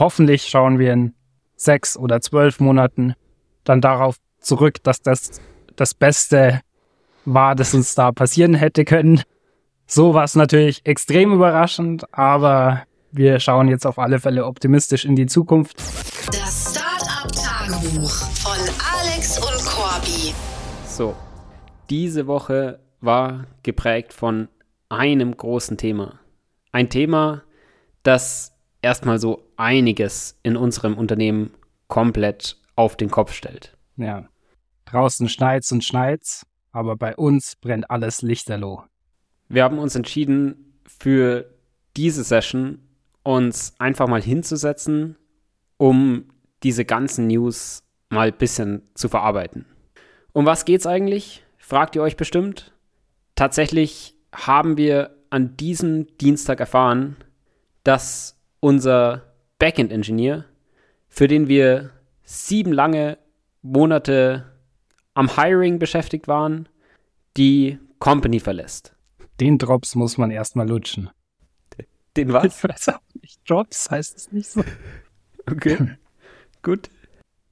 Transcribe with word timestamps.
hoffentlich 0.00 0.48
schauen 0.48 0.80
wir 0.80 0.92
in 0.92 1.14
sechs 1.54 1.96
oder 1.96 2.20
zwölf 2.20 2.58
Monaten 2.58 3.14
dann 3.62 3.80
darauf 3.80 4.16
zurück, 4.40 4.82
dass 4.82 5.02
das 5.02 5.40
das 5.76 5.94
Beste 5.94 6.62
war, 7.24 7.54
das 7.54 7.74
uns 7.74 7.94
da 7.94 8.10
passieren 8.10 8.54
hätte 8.54 8.84
können. 8.84 9.22
So 9.86 10.14
war 10.14 10.24
es 10.24 10.34
natürlich 10.34 10.84
extrem 10.84 11.32
überraschend, 11.32 12.12
aber 12.12 12.82
wir 13.12 13.40
schauen 13.40 13.68
jetzt 13.68 13.86
auf 13.86 13.98
alle 13.98 14.18
Fälle 14.20 14.46
optimistisch 14.46 15.04
in 15.04 15.16
die 15.16 15.26
Zukunft. 15.26 15.78
Das 16.26 16.74
Startup-Tagebuch 16.74 18.10
von 18.10 18.58
Alex 18.94 19.38
und 19.38 19.66
Corby. 19.66 20.34
So, 20.86 21.14
diese 21.90 22.26
Woche 22.26 22.80
war 23.00 23.46
geprägt 23.62 24.12
von 24.12 24.48
einem 24.88 25.36
großen 25.36 25.76
Thema. 25.76 26.20
Ein 26.72 26.88
Thema, 26.88 27.42
das 28.02 28.52
erstmal 28.82 29.18
so 29.18 29.49
einiges 29.60 30.38
in 30.42 30.56
unserem 30.56 30.96
Unternehmen 30.96 31.52
komplett 31.86 32.56
auf 32.76 32.96
den 32.96 33.10
Kopf 33.10 33.32
stellt. 33.32 33.76
Ja. 33.96 34.28
Draußen 34.86 35.28
schneit's 35.28 35.70
und 35.70 35.84
schneit's, 35.84 36.46
aber 36.72 36.96
bei 36.96 37.14
uns 37.14 37.56
brennt 37.56 37.90
alles 37.90 38.22
lichterloh. 38.22 38.82
Wir 39.48 39.62
haben 39.62 39.78
uns 39.78 39.94
entschieden, 39.94 40.80
für 40.86 41.50
diese 41.96 42.24
Session 42.24 42.80
uns 43.22 43.74
einfach 43.78 44.08
mal 44.08 44.22
hinzusetzen, 44.22 45.16
um 45.76 46.24
diese 46.62 46.84
ganzen 46.84 47.26
News 47.26 47.82
mal 48.08 48.28
ein 48.28 48.38
bisschen 48.38 48.82
zu 48.94 49.08
verarbeiten. 49.08 49.66
Um 50.32 50.46
was 50.46 50.64
geht's 50.64 50.86
eigentlich? 50.86 51.44
Fragt 51.58 51.96
ihr 51.96 52.02
euch 52.02 52.16
bestimmt. 52.16 52.72
Tatsächlich 53.34 54.14
haben 54.34 54.76
wir 54.76 55.16
an 55.28 55.56
diesem 55.56 56.16
Dienstag 56.18 56.60
erfahren, 56.60 57.16
dass 57.84 58.36
unser 58.60 59.29
Backend-Engineer, 59.60 60.46
für 61.08 61.28
den 61.28 61.46
wir 61.46 61.90
sieben 62.24 62.72
lange 62.72 63.18
Monate 63.62 64.50
am 65.14 65.36
Hiring 65.36 65.78
beschäftigt 65.78 66.26
waren, 66.26 66.68
die 67.36 67.78
Company 68.00 68.40
verlässt. 68.40 68.96
Den 69.38 69.58
Drops 69.58 69.94
muss 69.94 70.18
man 70.18 70.32
erstmal 70.32 70.68
lutschen. 70.68 71.10
Den 72.16 72.32
was? 72.32 72.44
Ich 72.44 72.64
weiß 72.64 72.88
auch 72.88 73.00
nicht. 73.20 73.48
Drops 73.48 73.90
heißt 73.90 74.16
es 74.16 74.32
nicht 74.32 74.50
so. 74.50 74.64
Okay. 75.48 75.96
Gut. 76.62 76.88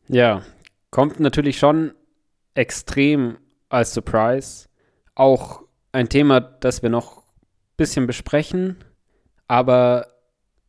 Ja, 0.08 0.42
kommt 0.90 1.20
natürlich 1.20 1.58
schon 1.58 1.92
extrem 2.54 3.38
als 3.68 3.94
Surprise. 3.94 4.68
Auch 5.14 5.62
ein 5.92 6.08
Thema, 6.08 6.40
das 6.40 6.82
wir 6.82 6.90
noch 6.90 7.18
ein 7.18 7.76
bisschen 7.76 8.06
besprechen, 8.06 8.76
aber 9.46 10.08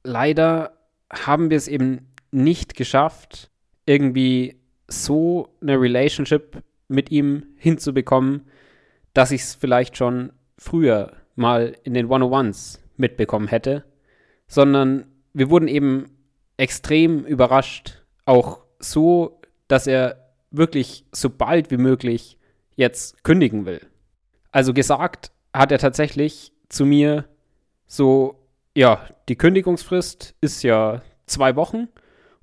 leider 0.03 0.78
haben 1.11 1.49
wir 1.49 1.57
es 1.57 1.67
eben 1.67 2.07
nicht 2.31 2.75
geschafft, 2.75 3.49
irgendwie 3.85 4.59
so 4.87 5.49
eine 5.61 5.79
Relationship 5.79 6.61
mit 6.87 7.11
ihm 7.11 7.43
hinzubekommen, 7.57 8.47
dass 9.13 9.31
ich 9.31 9.41
es 9.41 9.55
vielleicht 9.55 9.97
schon 9.97 10.31
früher 10.57 11.13
mal 11.35 11.75
in 11.83 11.93
den 11.93 12.07
101s 12.07 12.79
mitbekommen 12.97 13.47
hätte, 13.47 13.85
sondern 14.47 15.05
wir 15.33 15.49
wurden 15.49 15.67
eben 15.67 16.11
extrem 16.57 17.25
überrascht, 17.25 18.03
auch 18.25 18.65
so, 18.79 19.39
dass 19.67 19.87
er 19.87 20.29
wirklich 20.51 21.05
so 21.11 21.29
bald 21.29 21.71
wie 21.71 21.77
möglich 21.77 22.37
jetzt 22.75 23.23
kündigen 23.23 23.65
will. 23.65 23.81
Also 24.51 24.73
gesagt 24.73 25.31
hat 25.53 25.71
er 25.71 25.77
tatsächlich 25.77 26.51
zu 26.69 26.85
mir 26.85 27.25
so, 27.87 28.39
ja, 28.75 29.01
die 29.27 29.35
Kündigungsfrist 29.35 30.35
ist 30.41 30.63
ja 30.63 31.01
zwei 31.25 31.55
Wochen 31.55 31.87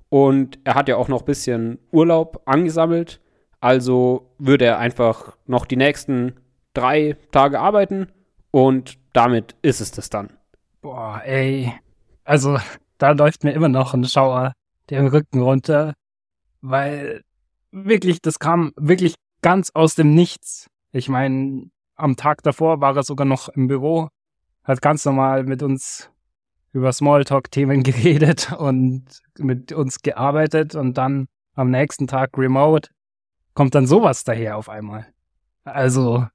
und 0.09 0.59
er 0.63 0.75
hat 0.75 0.87
ja 0.89 0.97
auch 0.97 1.07
noch 1.07 1.21
ein 1.21 1.25
bisschen 1.25 1.79
Urlaub 1.91 2.41
angesammelt. 2.45 3.21
Also 3.59 4.29
würde 4.37 4.65
er 4.65 4.79
einfach 4.79 5.37
noch 5.45 5.65
die 5.65 5.77
nächsten 5.77 6.35
drei 6.73 7.17
Tage 7.31 7.59
arbeiten 7.59 8.11
und 8.51 8.97
damit 9.13 9.55
ist 9.61 9.81
es 9.81 9.91
das 9.91 10.09
dann. 10.09 10.29
Boah, 10.81 11.21
ey. 11.25 11.73
Also, 12.23 12.59
da 12.97 13.11
läuft 13.11 13.43
mir 13.43 13.51
immer 13.51 13.69
noch 13.69 13.93
ein 13.93 14.05
Schauer 14.05 14.53
den 14.89 15.07
Rücken 15.07 15.41
runter, 15.41 15.93
weil 16.61 17.23
wirklich, 17.71 18.21
das 18.21 18.39
kam 18.39 18.73
wirklich 18.75 19.15
ganz 19.41 19.71
aus 19.73 19.95
dem 19.95 20.13
Nichts. 20.13 20.67
Ich 20.91 21.09
meine, 21.09 21.69
am 21.95 22.15
Tag 22.15 22.43
davor 22.43 22.79
war 22.79 22.95
er 22.95 23.03
sogar 23.03 23.25
noch 23.25 23.49
im 23.49 23.67
Büro, 23.67 24.09
hat 24.63 24.81
ganz 24.81 25.03
normal 25.03 25.43
mit 25.43 25.63
uns 25.63 26.09
über 26.73 26.91
Smalltalk-Themen 26.91 27.83
geredet 27.83 28.53
und 28.53 29.05
mit 29.37 29.71
uns 29.71 30.01
gearbeitet 30.01 30.75
und 30.75 30.97
dann 30.97 31.27
am 31.55 31.71
nächsten 31.71 32.07
Tag 32.07 32.37
remote 32.37 32.89
kommt 33.53 33.73
dann 33.73 33.87
sowas 33.87 34.23
daher 34.23 34.57
auf 34.57 34.69
einmal. 34.69 35.07
Also, 35.63 36.27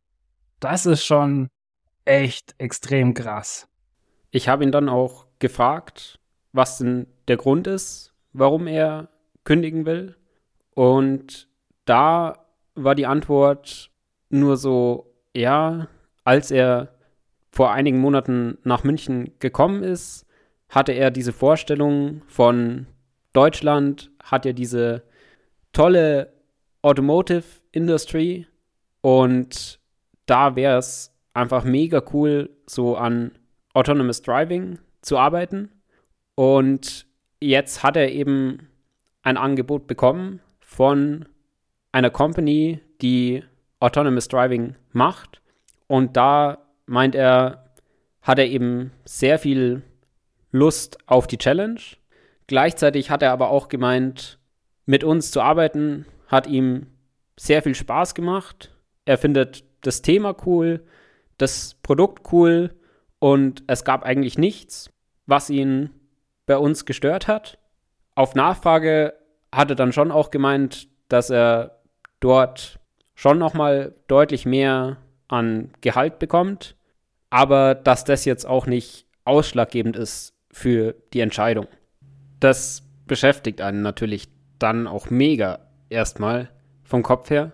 das 0.59 0.87
ist 0.87 1.05
schon 1.05 1.49
echt 2.05 2.55
extrem 2.59 3.15
krass. 3.15 3.69
Ich 4.31 4.49
habe 4.49 4.65
ihn 4.65 4.73
dann 4.73 4.89
auch 4.89 5.27
gefragt, 5.39 6.19
was 6.53 6.79
denn 6.79 7.07
der 7.29 7.37
Grund 7.37 7.67
ist, 7.67 8.13
warum 8.33 8.67
er 8.67 9.09
kündigen 9.45 9.87
will. 9.87 10.17
Und 10.75 11.49
da 11.85 12.47
war 12.75 12.95
die 12.95 13.07
Antwort 13.07 13.91
nur 14.31 14.57
so, 14.57 15.15
ja, 15.35 15.89
als 16.25 16.51
er 16.51 16.95
vor 17.53 17.71
einigen 17.71 17.99
Monaten 17.99 18.59
nach 18.65 18.83
München 18.83 19.31
gekommen 19.39 19.83
ist, 19.85 20.27
hatte 20.69 20.93
er 20.93 21.11
diese 21.11 21.33
Vorstellung 21.33 22.23
von 22.27 22.87
Deutschland, 23.35 24.11
hat 24.23 24.47
er 24.47 24.55
diese 24.55 25.03
tolle 25.73 26.33
Automotive 26.81 27.45
Industry 27.71 28.47
und 29.03 29.79
da 30.27 30.57
wäre 30.57 30.79
es 30.79 31.15
einfach 31.35 31.65
mega 31.65 32.03
cool, 32.13 32.51
so 32.67 32.97
an 32.97 33.33
Autonomous 33.75 34.23
Driving 34.23 34.79
zu 35.03 35.19
arbeiten. 35.19 35.71
Und 36.35 37.07
jetzt 37.41 37.83
hat 37.83 37.97
er 37.97 38.11
eben 38.13 38.69
ein 39.23 39.37
Angebot 39.37 39.87
bekommen 39.87 40.41
von 40.61 41.27
einer 41.91 42.11
Company, 42.11 42.81
die 43.01 43.45
Autonomous 43.81 44.29
Driving 44.29 44.77
macht. 44.93 45.43
Und 45.87 46.17
da 46.17 46.62
meint 46.93 47.15
er, 47.15 47.65
hat 48.21 48.39
er 48.39 48.47
eben 48.47 48.93
sehr 49.05 49.39
viel 49.39 49.83
Lust 50.53 50.99
auf 51.07 51.27
die 51.27 51.39
Challenge. 51.39 51.81
Gleichzeitig 52.47 53.11
hat 53.11 53.23
er 53.23 53.33
aber 53.33 53.49
auch 53.49 53.69
gemeint, 53.69 54.39
mit 54.85 55.03
uns 55.03 55.31
zu 55.31 55.41
arbeiten 55.41 56.07
hat 56.29 56.47
ihm 56.47 56.87
sehr 57.37 57.63
viel 57.63 57.75
Spaß 57.75 58.15
gemacht. 58.15 58.71
Er 59.05 59.19
findet 59.19 59.65
das 59.81 60.03
Thema 60.03 60.37
cool, 60.47 60.85
das 61.39 61.77
Produkt 61.83 62.33
cool 62.33 62.75
und 63.19 63.65
es 63.67 63.85
gab 63.85 64.05
eigentlich 64.05 64.39
nichts, 64.39 64.91
was 65.27 65.51
ihn 65.51 65.91
bei 66.47 66.59
uns 66.59 66.85
gestört 66.85 67.27
hat. 67.27 67.59
Auf 68.15 68.35
Nachfrage 68.35 69.15
hat 69.51 69.71
er 69.71 69.77
dann 69.77 69.93
schon 69.93 70.11
auch 70.11 70.31
gemeint, 70.31 70.89
dass 71.09 71.31
er 71.31 71.81
dort 72.21 72.79
schon 73.15 73.39
noch 73.39 73.55
mal 73.55 73.95
deutlich 74.09 74.45
mehr 74.45 74.99
an 75.29 75.71
Gehalt 75.81 76.19
bekommt, 76.19 76.77
aber 77.33 77.75
dass 77.75 78.05
das 78.05 78.27
jetzt 78.27 78.47
auch 78.47 78.67
nicht 78.67 79.07
ausschlaggebend 79.25 79.97
ist 79.97 80.35
für 80.51 80.95
die 81.15 81.21
Entscheidung. 81.21 81.67
Das 82.41 82.83
beschäftigt 83.07 83.63
einen 83.63 83.81
natürlich 83.81 84.29
dann 84.59 84.87
auch 84.87 85.09
mega 85.09 85.61
erstmal 85.89 86.51
vom 86.85 87.03
Kopf 87.03 87.31
her. 87.31 87.53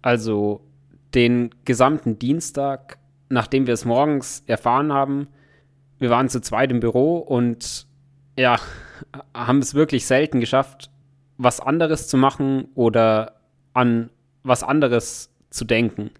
Also 0.00 0.66
den 1.14 1.50
gesamten 1.66 2.18
Dienstag, 2.18 2.96
nachdem 3.28 3.66
wir 3.66 3.74
es 3.74 3.84
morgens 3.84 4.44
erfahren 4.46 4.94
haben, 4.94 5.28
wir 5.98 6.08
waren 6.08 6.30
zu 6.30 6.40
zweit 6.40 6.70
im 6.70 6.80
Büro 6.80 7.18
und 7.18 7.86
ja, 8.38 8.56
haben 9.34 9.58
es 9.58 9.74
wirklich 9.74 10.06
selten 10.06 10.40
geschafft, 10.40 10.90
was 11.36 11.60
anderes 11.60 12.08
zu 12.08 12.16
machen 12.16 12.68
oder 12.74 13.42
an 13.74 14.08
was 14.42 14.62
anderes 14.62 15.30
zu 15.50 15.66
denken. 15.66 16.12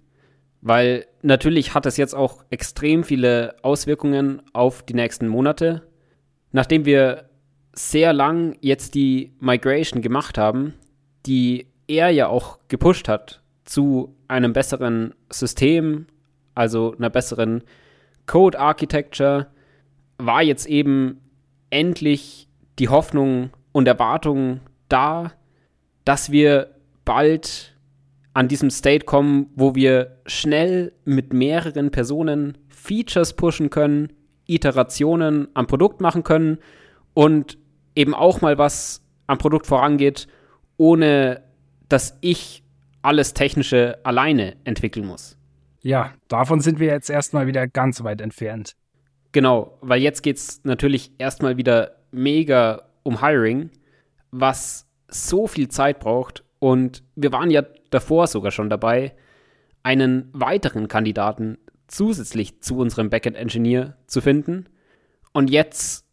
Weil 0.60 1.06
natürlich 1.22 1.74
hat 1.74 1.86
es 1.86 1.96
jetzt 1.96 2.14
auch 2.14 2.44
extrem 2.50 3.04
viele 3.04 3.56
Auswirkungen 3.62 4.42
auf 4.52 4.82
die 4.82 4.94
nächsten 4.94 5.28
Monate. 5.28 5.82
Nachdem 6.50 6.84
wir 6.84 7.30
sehr 7.72 8.12
lang 8.12 8.56
jetzt 8.60 8.94
die 8.94 9.32
Migration 9.40 10.02
gemacht 10.02 10.36
haben, 10.36 10.74
die 11.24 11.66
er 11.86 12.10
ja 12.10 12.28
auch 12.28 12.58
gepusht 12.68 13.08
hat 13.08 13.42
zu 13.64 14.14
einem 14.28 14.52
besseren 14.52 15.14
System, 15.30 16.06
also 16.54 16.94
einer 16.96 17.10
besseren 17.10 17.62
Code 18.26 18.58
Architecture, 18.58 19.46
war 20.18 20.42
jetzt 20.42 20.66
eben 20.66 21.20
endlich 21.70 22.48
die 22.78 22.88
Hoffnung 22.88 23.50
und 23.72 23.88
Erwartung 23.88 24.60
da, 24.88 25.32
dass 26.04 26.30
wir 26.30 26.74
bald 27.04 27.71
an 28.34 28.48
diesem 28.48 28.70
State 28.70 29.04
kommen, 29.04 29.50
wo 29.54 29.74
wir 29.74 30.18
schnell 30.26 30.92
mit 31.04 31.32
mehreren 31.32 31.90
Personen 31.90 32.58
Features 32.68 33.34
pushen 33.34 33.70
können, 33.70 34.12
Iterationen 34.46 35.48
am 35.54 35.66
Produkt 35.66 36.00
machen 36.00 36.22
können 36.22 36.58
und 37.14 37.58
eben 37.94 38.14
auch 38.14 38.40
mal 38.40 38.58
was 38.58 39.02
am 39.26 39.38
Produkt 39.38 39.66
vorangeht, 39.66 40.26
ohne 40.76 41.42
dass 41.88 42.16
ich 42.20 42.62
alles 43.02 43.34
Technische 43.34 43.98
alleine 44.04 44.56
entwickeln 44.64 45.06
muss. 45.06 45.36
Ja, 45.82 46.12
davon 46.28 46.60
sind 46.60 46.78
wir 46.78 46.88
jetzt 46.88 47.10
erstmal 47.10 47.46
wieder 47.46 47.66
ganz 47.66 48.02
weit 48.04 48.20
entfernt. 48.20 48.76
Genau, 49.32 49.78
weil 49.80 50.00
jetzt 50.00 50.22
geht 50.22 50.36
es 50.36 50.62
natürlich 50.64 51.10
erstmal 51.18 51.56
wieder 51.56 51.96
mega 52.12 52.82
um 53.02 53.20
Hiring, 53.20 53.70
was 54.30 54.86
so 55.08 55.46
viel 55.46 55.68
Zeit 55.68 55.98
braucht. 56.00 56.44
Und 56.62 57.02
wir 57.16 57.32
waren 57.32 57.50
ja 57.50 57.64
davor 57.90 58.28
sogar 58.28 58.52
schon 58.52 58.70
dabei, 58.70 59.16
einen 59.82 60.28
weiteren 60.32 60.86
Kandidaten 60.86 61.58
zusätzlich 61.88 62.60
zu 62.60 62.78
unserem 62.78 63.10
Backend-Engineer 63.10 63.96
zu 64.06 64.20
finden. 64.20 64.66
Und 65.32 65.50
jetzt 65.50 66.06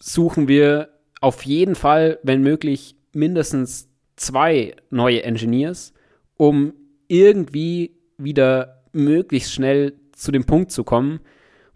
suchen 0.00 0.48
wir 0.48 0.88
auf 1.20 1.44
jeden 1.44 1.76
Fall, 1.76 2.18
wenn 2.24 2.42
möglich, 2.42 2.96
mindestens 3.12 3.88
zwei 4.16 4.74
neue 4.90 5.22
Engineers, 5.22 5.94
um 6.36 6.72
irgendwie 7.06 7.96
wieder 8.18 8.82
möglichst 8.90 9.52
schnell 9.52 9.94
zu 10.10 10.32
dem 10.32 10.44
Punkt 10.44 10.72
zu 10.72 10.82
kommen, 10.82 11.20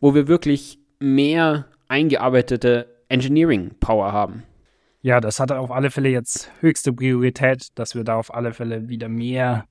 wo 0.00 0.16
wir 0.16 0.26
wirklich 0.26 0.80
mehr 0.98 1.68
eingearbeitete 1.86 2.88
Engineering 3.08 3.76
Power 3.78 4.10
haben. 4.10 4.42
Ja, 5.00 5.20
das 5.20 5.38
hat 5.38 5.52
auf 5.52 5.70
alle 5.70 5.90
Fälle 5.90 6.08
jetzt 6.08 6.50
höchste 6.60 6.92
Priorität, 6.92 7.68
dass 7.76 7.94
wir 7.94 8.02
da 8.02 8.16
auf 8.16 8.34
alle 8.34 8.52
Fälle 8.52 8.88
wieder 8.88 9.08
mehr 9.08 9.66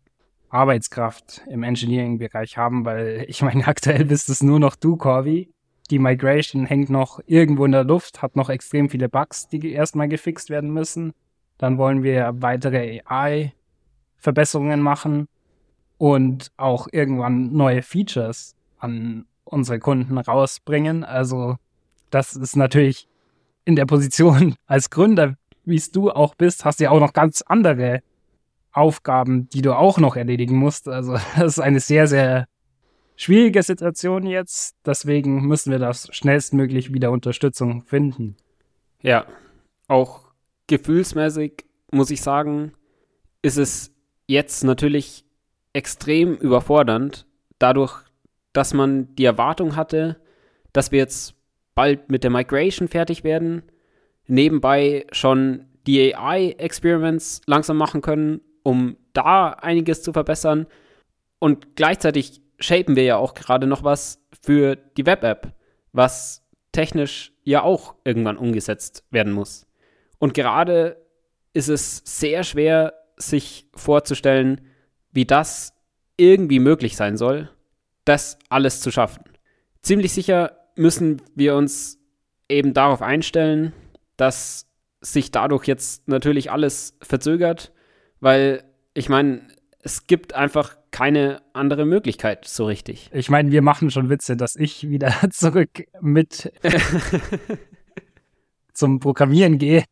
Arbeitskraft 0.50 1.42
im 1.50 1.64
Engineering-Bereich 1.64 2.58
haben, 2.58 2.86
weil 2.86 3.26
ich 3.30 3.42
meine, 3.42 3.68
aktuell 3.68 4.06
bist 4.06 4.30
es 4.30 4.42
nur 4.42 4.60
noch 4.60 4.76
du, 4.76 4.96
Corby. 4.96 5.52
Die 5.90 6.00
Migration 6.00 6.66
hängt 6.66 6.90
noch 6.90 7.20
irgendwo 7.26 7.66
in 7.66 7.72
der 7.72 7.84
Luft, 7.84 8.22
hat 8.22 8.36
noch 8.36 8.50
extrem 8.50 8.90
viele 8.90 9.10
Bugs, 9.10 9.48
die 9.48 9.72
erstmal 9.72 10.10
gefixt 10.10 10.50
werden 10.50 10.72
müssen. 10.72 11.14
Dann 11.58 11.78
wollen 11.78 12.04
wir 12.04 12.34
weitere 12.38 13.02
AI-Verbesserungen 13.06 14.82
machen 14.82 15.28
und 15.98 16.52
auch 16.58 16.88
irgendwann 16.92 17.54
neue 17.54 17.82
Features 17.82 18.56
an 18.80 19.26
unsere 19.44 19.80
Kunden 19.80 20.18
rausbringen. 20.18 21.04
Also 21.04 21.56
das 22.10 22.36
ist 22.36 22.56
natürlich 22.56 23.08
in 23.68 23.76
der 23.76 23.86
Position 23.86 24.56
als 24.66 24.90
Gründer, 24.90 25.36
wie 25.66 25.76
es 25.76 25.92
du 25.92 26.10
auch 26.10 26.34
bist, 26.36 26.64
hast 26.64 26.80
du 26.80 26.86
ja 26.86 26.92
auch 26.92 27.02
noch 27.02 27.14
ganz 27.14 27.42
andere 27.42 28.02
Aufgaben, 28.72 29.50
die 29.50 29.62
du 29.62 29.74
auch 29.74 29.98
noch 29.98 30.16
erledigen 30.16 30.56
musst. 30.56 30.88
Also 30.88 31.18
das 31.36 31.58
ist 31.58 31.60
eine 31.60 31.82
sehr, 31.82 32.08
sehr 32.08 32.48
schwierige 33.18 33.62
Situation 33.62 34.26
jetzt. 34.26 34.78
Deswegen 34.86 35.46
müssen 35.46 35.72
wir 35.72 35.80
das 35.80 36.08
schnellstmöglich 36.12 36.94
wieder 36.94 37.12
Unterstützung 37.12 37.84
finden. 37.84 38.38
Ja, 39.02 39.26
auch 39.88 40.32
gefühlsmäßig 40.68 41.66
muss 41.92 42.10
ich 42.10 42.22
sagen, 42.22 42.72
ist 43.42 43.58
es 43.58 43.92
jetzt 44.28 44.64
natürlich 44.64 45.26
extrem 45.74 46.36
überfordernd, 46.36 47.28
dadurch, 47.60 47.94
dass 48.54 48.74
man 48.74 49.14
die 49.16 49.26
Erwartung 49.26 49.76
hatte, 49.76 50.18
dass 50.74 50.92
wir 50.92 51.00
jetzt 51.00 51.37
bald 51.78 52.10
mit 52.10 52.24
der 52.24 52.32
Migration 52.32 52.88
fertig 52.88 53.24
werden, 53.24 53.62
nebenbei 54.26 55.06
schon 55.12 55.68
die 55.86 56.16
AI-Experiments 56.16 57.42
langsam 57.46 57.78
machen 57.78 58.02
können, 58.02 58.42
um 58.64 58.98
da 59.14 59.50
einiges 59.50 60.02
zu 60.02 60.12
verbessern. 60.12 60.66
Und 61.38 61.76
gleichzeitig 61.76 62.42
shapen 62.60 62.96
wir 62.96 63.04
ja 63.04 63.18
auch 63.18 63.36
gerade 63.36 63.68
noch 63.68 63.84
was 63.84 64.20
für 64.42 64.76
die 64.76 65.06
Web-App, 65.06 65.54
was 65.94 66.44
technisch 66.72 67.32
ja 67.44 67.62
auch 67.62 67.94
irgendwann 68.04 68.38
umgesetzt 68.38 69.04
werden 69.12 69.32
muss. 69.32 69.68
Und 70.18 70.34
gerade 70.34 70.98
ist 71.54 71.70
es 71.70 72.02
sehr 72.06 72.44
schwer, 72.44 72.96
sich 73.18 73.68
vorzustellen, 73.76 74.62
wie 75.12 75.26
das 75.26 75.74
irgendwie 76.18 76.60
möglich 76.60 76.96
sein 76.96 77.18
soll, 77.18 77.52
das 78.04 78.40
alles 78.50 78.82
zu 78.82 78.90
schaffen. 78.90 79.24
Ziemlich 79.84 80.12
sicher 80.12 80.58
müssen 80.78 81.22
wir 81.36 81.56
uns 81.56 82.00
eben 82.50 82.74
darauf 82.74 83.02
einstellen, 83.02 83.74
dass 84.16 84.68
sich 85.02 85.32
dadurch 85.32 85.66
jetzt 85.66 86.08
natürlich 86.08 86.52
alles 86.52 86.96
verzögert, 87.02 87.72
weil 88.20 88.64
ich 88.94 89.10
meine, 89.10 89.42
es 89.82 90.08
gibt 90.08 90.34
einfach 90.34 90.76
keine 90.92 91.42
andere 91.54 91.86
Möglichkeit 91.86 92.46
so 92.46 92.66
richtig. 92.66 93.10
Ich 93.14 93.30
meine, 93.30 93.52
wir 93.52 93.62
machen 93.62 93.92
schon 93.92 94.10
Witze, 94.10 94.36
dass 94.36 94.56
ich 94.56 94.90
wieder 94.90 95.14
zurück 95.30 95.86
mit 96.02 96.52
zum 98.74 99.00
Programmieren 99.00 99.58
gehe. 99.58 99.84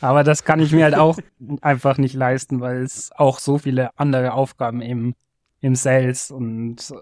Aber 0.00 0.24
das 0.24 0.44
kann 0.44 0.60
ich 0.60 0.72
mir 0.72 0.84
halt 0.84 0.94
auch 0.94 1.18
einfach 1.60 1.98
nicht 1.98 2.14
leisten, 2.14 2.60
weil 2.60 2.82
es 2.82 3.10
auch 3.14 3.38
so 3.38 3.58
viele 3.58 3.96
andere 3.98 4.32
Aufgaben 4.32 4.80
eben 4.80 5.14
im 5.60 5.74
Sales 5.74 6.30
und 6.30 6.94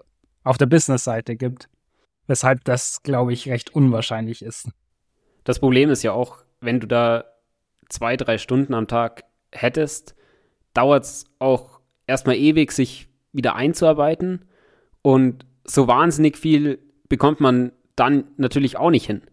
auf 0.43 0.57
der 0.57 0.65
Business-Seite 0.65 1.37
gibt, 1.37 1.69
weshalb 2.29 2.63
das, 2.63 3.01
glaube 3.01 3.33
ich, 3.33 3.49
recht 3.49 3.75
unwahrscheinlich 3.75 4.43
ist. 4.43 4.69
Das 5.45 5.59
Problem 5.59 5.89
ist 5.89 6.03
ja 6.03 6.11
auch, 6.11 6.43
wenn 6.61 6.79
du 6.79 6.85
da 6.85 7.25
zwei, 7.89 8.17
drei 8.17 8.37
Stunden 8.37 8.75
am 8.75 8.87
Tag 8.87 9.23
hättest, 9.51 10.13
dauert 10.75 11.05
es 11.05 11.25
auch 11.39 11.79
erstmal 12.05 12.35
ewig, 12.35 12.71
sich 12.71 13.09
wieder 13.33 13.55
einzuarbeiten. 13.55 14.45
Und 15.01 15.47
so 15.63 15.87
wahnsinnig 15.87 16.37
viel 16.37 16.77
bekommt 17.07 17.39
man 17.39 17.71
dann 17.95 18.25
natürlich 18.37 18.77
auch 18.77 18.91
nicht 18.91 19.07
hin. 19.07 19.23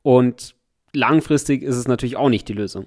Und 0.00 0.54
langfristig 0.94 1.62
ist 1.62 1.76
es 1.76 1.88
natürlich 1.88 2.16
auch 2.16 2.30
nicht 2.30 2.48
die 2.48 2.54
Lösung. 2.54 2.86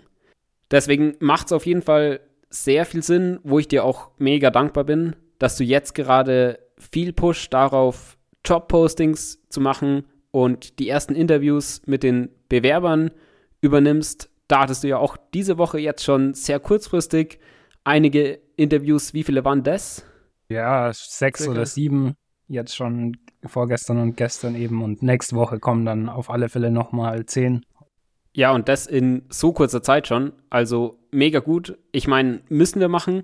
Deswegen 0.72 1.16
macht 1.20 1.46
es 1.46 1.52
auf 1.52 1.68
jeden 1.68 1.84
Fall 1.84 2.22
sehr 2.50 2.88
viel 2.88 3.04
Sinn, 3.04 3.40
wo 3.44 3.60
ich 3.60 3.68
dir 3.68 3.84
auch 3.84 4.10
mega 4.18 4.50
dankbar 4.50 4.84
bin, 4.84 5.16
dass 5.38 5.58
du 5.58 5.64
jetzt 5.64 5.94
gerade 5.94 6.58
viel 6.80 7.14
Push 7.14 7.52
darauf, 7.52 8.18
Jobpostings 8.46 9.40
zu 9.50 9.62
machen 9.62 10.06
und 10.32 10.80
die 10.80 10.90
ersten 10.90 11.16
Interviews 11.16 11.82
mit 11.86 12.04
den 12.04 12.30
Bewerbern 12.50 13.12
übernimmst. 13.62 14.30
Da 14.48 14.62
hattest 14.62 14.84
du 14.84 14.88
ja 14.88 14.98
auch 14.98 15.18
diese 15.34 15.58
Woche 15.58 15.80
jetzt 15.80 16.04
schon 16.04 16.34
sehr 16.34 16.60
kurzfristig 16.60 17.40
einige 17.84 18.40
Interviews. 18.56 19.14
Wie 19.14 19.24
viele 19.24 19.46
waren 19.46 19.64
das? 19.64 20.06
Ja, 20.50 20.92
sechs 20.94 21.42
Circa. 21.42 21.52
oder 21.52 21.66
sieben. 21.66 22.16
Jetzt 22.48 22.76
schon 22.76 23.18
vorgestern 23.46 24.00
und 24.00 24.18
gestern 24.18 24.56
eben. 24.56 24.84
Und 24.84 25.02
nächste 25.02 25.36
Woche 25.36 25.60
kommen 25.60 25.86
dann 25.86 26.10
auf 26.10 26.30
alle 26.30 26.50
Fälle 26.50 26.72
nochmal 26.72 27.26
zehn. 27.26 27.66
Ja, 28.36 28.52
und 28.52 28.68
das 28.68 28.88
in 28.88 29.24
so 29.30 29.54
kurzer 29.54 29.82
Zeit 29.82 30.08
schon. 30.08 30.34
Also 30.50 31.00
mega 31.12 31.40
gut. 31.40 31.78
Ich 31.92 32.08
meine, 32.08 32.42
müssen 32.50 32.80
wir 32.80 32.90
machen. 32.90 33.24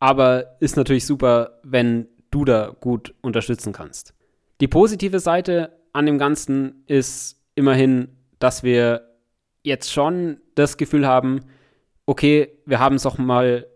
Aber 0.00 0.56
ist 0.60 0.76
natürlich 0.76 1.06
super, 1.06 1.60
wenn 1.62 2.08
du 2.30 2.44
da 2.44 2.74
gut 2.80 3.14
unterstützen 3.20 3.72
kannst. 3.72 4.14
Die 4.60 4.68
positive 4.68 5.20
Seite 5.20 5.78
an 5.92 6.06
dem 6.06 6.18
Ganzen 6.18 6.84
ist 6.86 7.40
immerhin, 7.54 8.08
dass 8.38 8.62
wir 8.62 9.08
jetzt 9.62 9.92
schon 9.92 10.40
das 10.54 10.76
Gefühl 10.76 11.06
haben, 11.06 11.44
okay, 12.06 12.58
wir 12.66 12.78
haben 12.78 12.96
es 12.96 13.06
auch 13.06 13.18
mal 13.18 13.66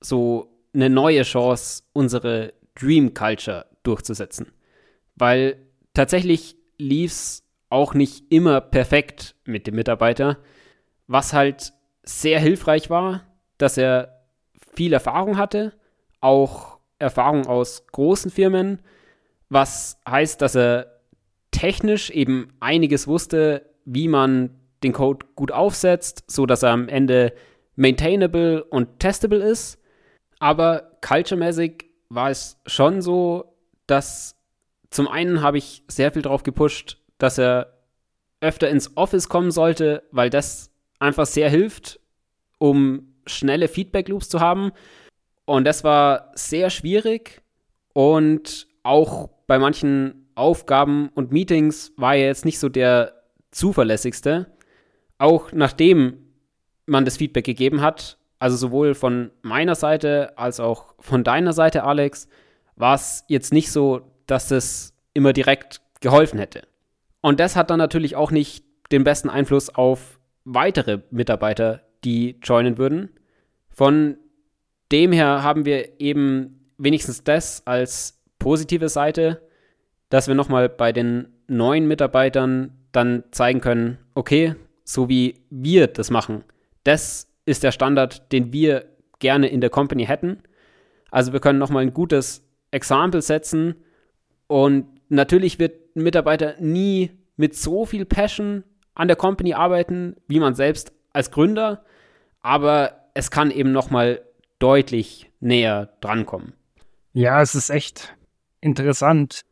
so 0.00 0.50
eine 0.72 0.88
neue 0.88 1.22
Chance, 1.22 1.82
unsere 1.92 2.54
Dream 2.74 3.14
Culture 3.14 3.66
durchzusetzen. 3.82 4.52
Weil 5.16 5.56
tatsächlich 5.94 6.56
lief 6.78 7.12
es 7.12 7.42
auch 7.68 7.94
nicht 7.94 8.32
immer 8.32 8.60
perfekt 8.60 9.34
mit 9.44 9.66
dem 9.66 9.74
Mitarbeiter, 9.74 10.38
was 11.06 11.32
halt 11.32 11.72
sehr 12.02 12.40
hilfreich 12.40 12.90
war, 12.90 13.26
dass 13.58 13.76
er 13.76 14.24
viel 14.74 14.92
Erfahrung 14.92 15.36
hatte, 15.36 15.72
auch 16.20 16.78
Erfahrung 16.98 17.46
aus 17.46 17.86
großen 17.92 18.30
Firmen, 18.30 18.80
was 19.50 20.00
heißt, 20.08 20.40
dass 20.40 20.54
er 20.54 21.00
technisch 21.50 22.10
eben 22.10 22.48
einiges 22.60 23.06
wusste, 23.06 23.66
wie 23.84 24.08
man 24.08 24.58
den 24.82 24.92
Code 24.92 25.26
gut 25.34 25.52
aufsetzt, 25.52 26.24
so 26.28 26.46
dass 26.46 26.62
er 26.62 26.70
am 26.70 26.88
Ende 26.88 27.34
maintainable 27.76 28.64
und 28.64 28.98
testable 29.00 29.38
ist. 29.38 29.78
Aber 30.38 30.92
culture-mäßig 31.02 31.84
war 32.08 32.30
es 32.30 32.56
schon 32.66 33.02
so, 33.02 33.56
dass 33.86 34.36
zum 34.90 35.06
einen 35.08 35.42
habe 35.42 35.58
ich 35.58 35.84
sehr 35.88 36.12
viel 36.12 36.22
drauf 36.22 36.42
gepusht, 36.42 36.98
dass 37.18 37.38
er 37.38 37.78
öfter 38.40 38.70
ins 38.70 38.96
Office 38.96 39.28
kommen 39.28 39.50
sollte, 39.50 40.02
weil 40.10 40.30
das 40.30 40.70
einfach 40.98 41.26
sehr 41.26 41.50
hilft, 41.50 42.00
um 42.58 43.14
schnelle 43.26 43.68
Feedback-Loops 43.68 44.28
zu 44.28 44.40
haben. 44.40 44.72
Und 45.44 45.64
das 45.64 45.84
war 45.84 46.32
sehr 46.34 46.70
schwierig 46.70 47.42
und 47.92 48.66
auch 48.82 49.28
bei 49.50 49.58
manchen 49.58 50.30
Aufgaben 50.36 51.08
und 51.08 51.32
Meetings 51.32 51.92
war 51.96 52.14
er 52.14 52.26
jetzt 52.26 52.44
nicht 52.44 52.60
so 52.60 52.68
der 52.68 53.24
zuverlässigste. 53.50 54.46
Auch 55.18 55.50
nachdem 55.50 56.18
man 56.86 57.04
das 57.04 57.16
Feedback 57.16 57.46
gegeben 57.46 57.80
hat, 57.80 58.16
also 58.38 58.56
sowohl 58.56 58.94
von 58.94 59.32
meiner 59.42 59.74
Seite 59.74 60.38
als 60.38 60.60
auch 60.60 60.94
von 61.00 61.24
deiner 61.24 61.52
Seite, 61.52 61.82
Alex, 61.82 62.28
war 62.76 62.94
es 62.94 63.24
jetzt 63.26 63.52
nicht 63.52 63.72
so, 63.72 64.12
dass 64.26 64.52
es 64.52 64.94
immer 65.14 65.32
direkt 65.32 65.80
geholfen 65.98 66.38
hätte. 66.38 66.62
Und 67.20 67.40
das 67.40 67.56
hat 67.56 67.70
dann 67.70 67.78
natürlich 67.78 68.14
auch 68.14 68.30
nicht 68.30 68.64
den 68.92 69.02
besten 69.02 69.28
Einfluss 69.28 69.68
auf, 69.68 70.20
weitere 70.44 71.00
Mitarbeiter, 71.10 71.82
die 72.04 72.38
joinen 72.44 72.78
würden. 72.78 73.10
Von 73.68 74.16
dem 74.92 75.10
her 75.10 75.42
haben 75.42 75.64
wir 75.64 76.00
eben 76.00 76.70
wenigstens 76.78 77.24
das 77.24 77.66
als 77.66 78.19
positive 78.40 78.88
Seite, 78.88 79.40
dass 80.08 80.26
wir 80.26 80.34
nochmal 80.34 80.68
bei 80.68 80.90
den 80.90 81.28
neuen 81.46 81.86
Mitarbeitern 81.86 82.72
dann 82.90 83.22
zeigen 83.30 83.60
können, 83.60 83.98
okay, 84.14 84.56
so 84.82 85.08
wie 85.08 85.36
wir 85.50 85.86
das 85.86 86.10
machen, 86.10 86.42
das 86.82 87.28
ist 87.44 87.62
der 87.62 87.70
Standard, 87.70 88.32
den 88.32 88.52
wir 88.52 88.86
gerne 89.20 89.46
in 89.46 89.60
der 89.60 89.70
Company 89.70 90.06
hätten. 90.06 90.42
Also 91.12 91.32
wir 91.32 91.40
können 91.40 91.60
nochmal 91.60 91.82
ein 91.82 91.94
gutes 91.94 92.44
Exempel 92.72 93.22
setzen 93.22 93.76
und 94.48 94.86
natürlich 95.08 95.58
wird 95.60 95.94
ein 95.94 96.02
Mitarbeiter 96.02 96.54
nie 96.58 97.12
mit 97.36 97.56
so 97.56 97.86
viel 97.86 98.04
Passion 98.04 98.64
an 98.94 99.08
der 99.08 99.16
Company 99.16 99.54
arbeiten, 99.54 100.16
wie 100.26 100.40
man 100.40 100.54
selbst 100.54 100.92
als 101.12 101.30
Gründer, 101.30 101.84
aber 102.40 103.10
es 103.14 103.30
kann 103.30 103.50
eben 103.50 103.72
nochmal 103.72 104.22
deutlich 104.58 105.30
näher 105.40 105.90
drankommen. 106.00 106.54
Ja, 107.12 107.40
es 107.42 107.54
ist 107.54 107.70
echt 107.70 108.14
interessant, 108.60 109.42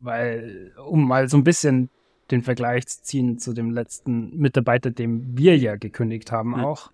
weil, 0.00 0.72
um 0.86 1.06
mal 1.06 1.28
so 1.28 1.36
ein 1.36 1.44
bisschen 1.44 1.90
den 2.30 2.42
Vergleich 2.42 2.86
zu 2.86 3.02
ziehen 3.02 3.38
zu 3.38 3.52
dem 3.52 3.70
letzten 3.70 4.36
Mitarbeiter, 4.36 4.90
dem 4.90 5.36
wir 5.36 5.56
ja 5.56 5.76
gekündigt 5.76 6.30
haben, 6.30 6.50
mhm. 6.50 6.64
auch, 6.64 6.90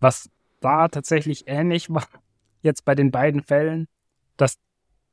was 0.00 0.30
da 0.60 0.88
tatsächlich 0.88 1.44
ähnlich 1.46 1.90
war, 1.90 2.06
jetzt 2.62 2.84
bei 2.84 2.94
den 2.94 3.10
beiden 3.10 3.42
Fällen, 3.42 3.86
dass 4.36 4.56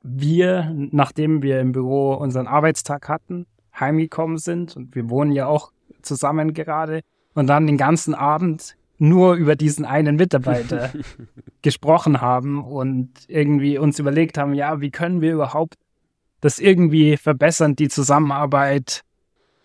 wir, 0.01 0.71
nachdem 0.91 1.41
wir 1.41 1.59
im 1.59 1.71
Büro 1.71 2.13
unseren 2.13 2.47
Arbeitstag 2.47 3.09
hatten, 3.09 3.47
heimgekommen 3.77 4.38
sind 4.38 4.75
und 4.75 4.95
wir 4.95 5.09
wohnen 5.09 5.31
ja 5.31 5.47
auch 5.47 5.71
zusammen 6.01 6.53
gerade 6.53 7.01
und 7.33 7.47
dann 7.47 7.67
den 7.67 7.77
ganzen 7.77 8.13
Abend 8.13 8.77
nur 8.97 9.35
über 9.35 9.55
diesen 9.55 9.83
einen 9.83 10.15
Mitarbeiter 10.15 10.93
gesprochen 11.62 12.21
haben 12.21 12.63
und 12.63 13.09
irgendwie 13.27 13.77
uns 13.77 14.00
überlegt 14.00 14.38
haben, 14.38 14.53
ja, 14.53 14.79
wie 14.79 14.91
können 14.91 15.21
wir 15.21 15.33
überhaupt 15.33 15.75
das 16.46 16.60
irgendwie 16.60 17.18
verbessern, 17.18 17.75
die 17.75 17.90
Zusammenarbeit, 17.90 19.02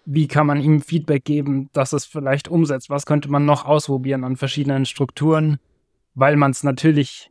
wie 0.07 0.29
kann 0.29 0.47
man 0.47 0.63
ihm 0.63 0.81
Feedback 0.81 1.27
geben, 1.27 1.69
dass 1.75 1.93
es 1.93 2.07
vielleicht 2.07 2.49
umsetzt, 2.49 2.89
was 2.89 3.05
könnte 3.05 3.31
man 3.31 3.45
noch 3.45 3.67
ausprobieren 3.67 4.25
an 4.25 4.37
verschiedenen 4.37 4.87
Strukturen, 4.87 5.59
weil 6.15 6.37
man 6.37 6.53
es 6.53 6.63
natürlich 6.63 7.31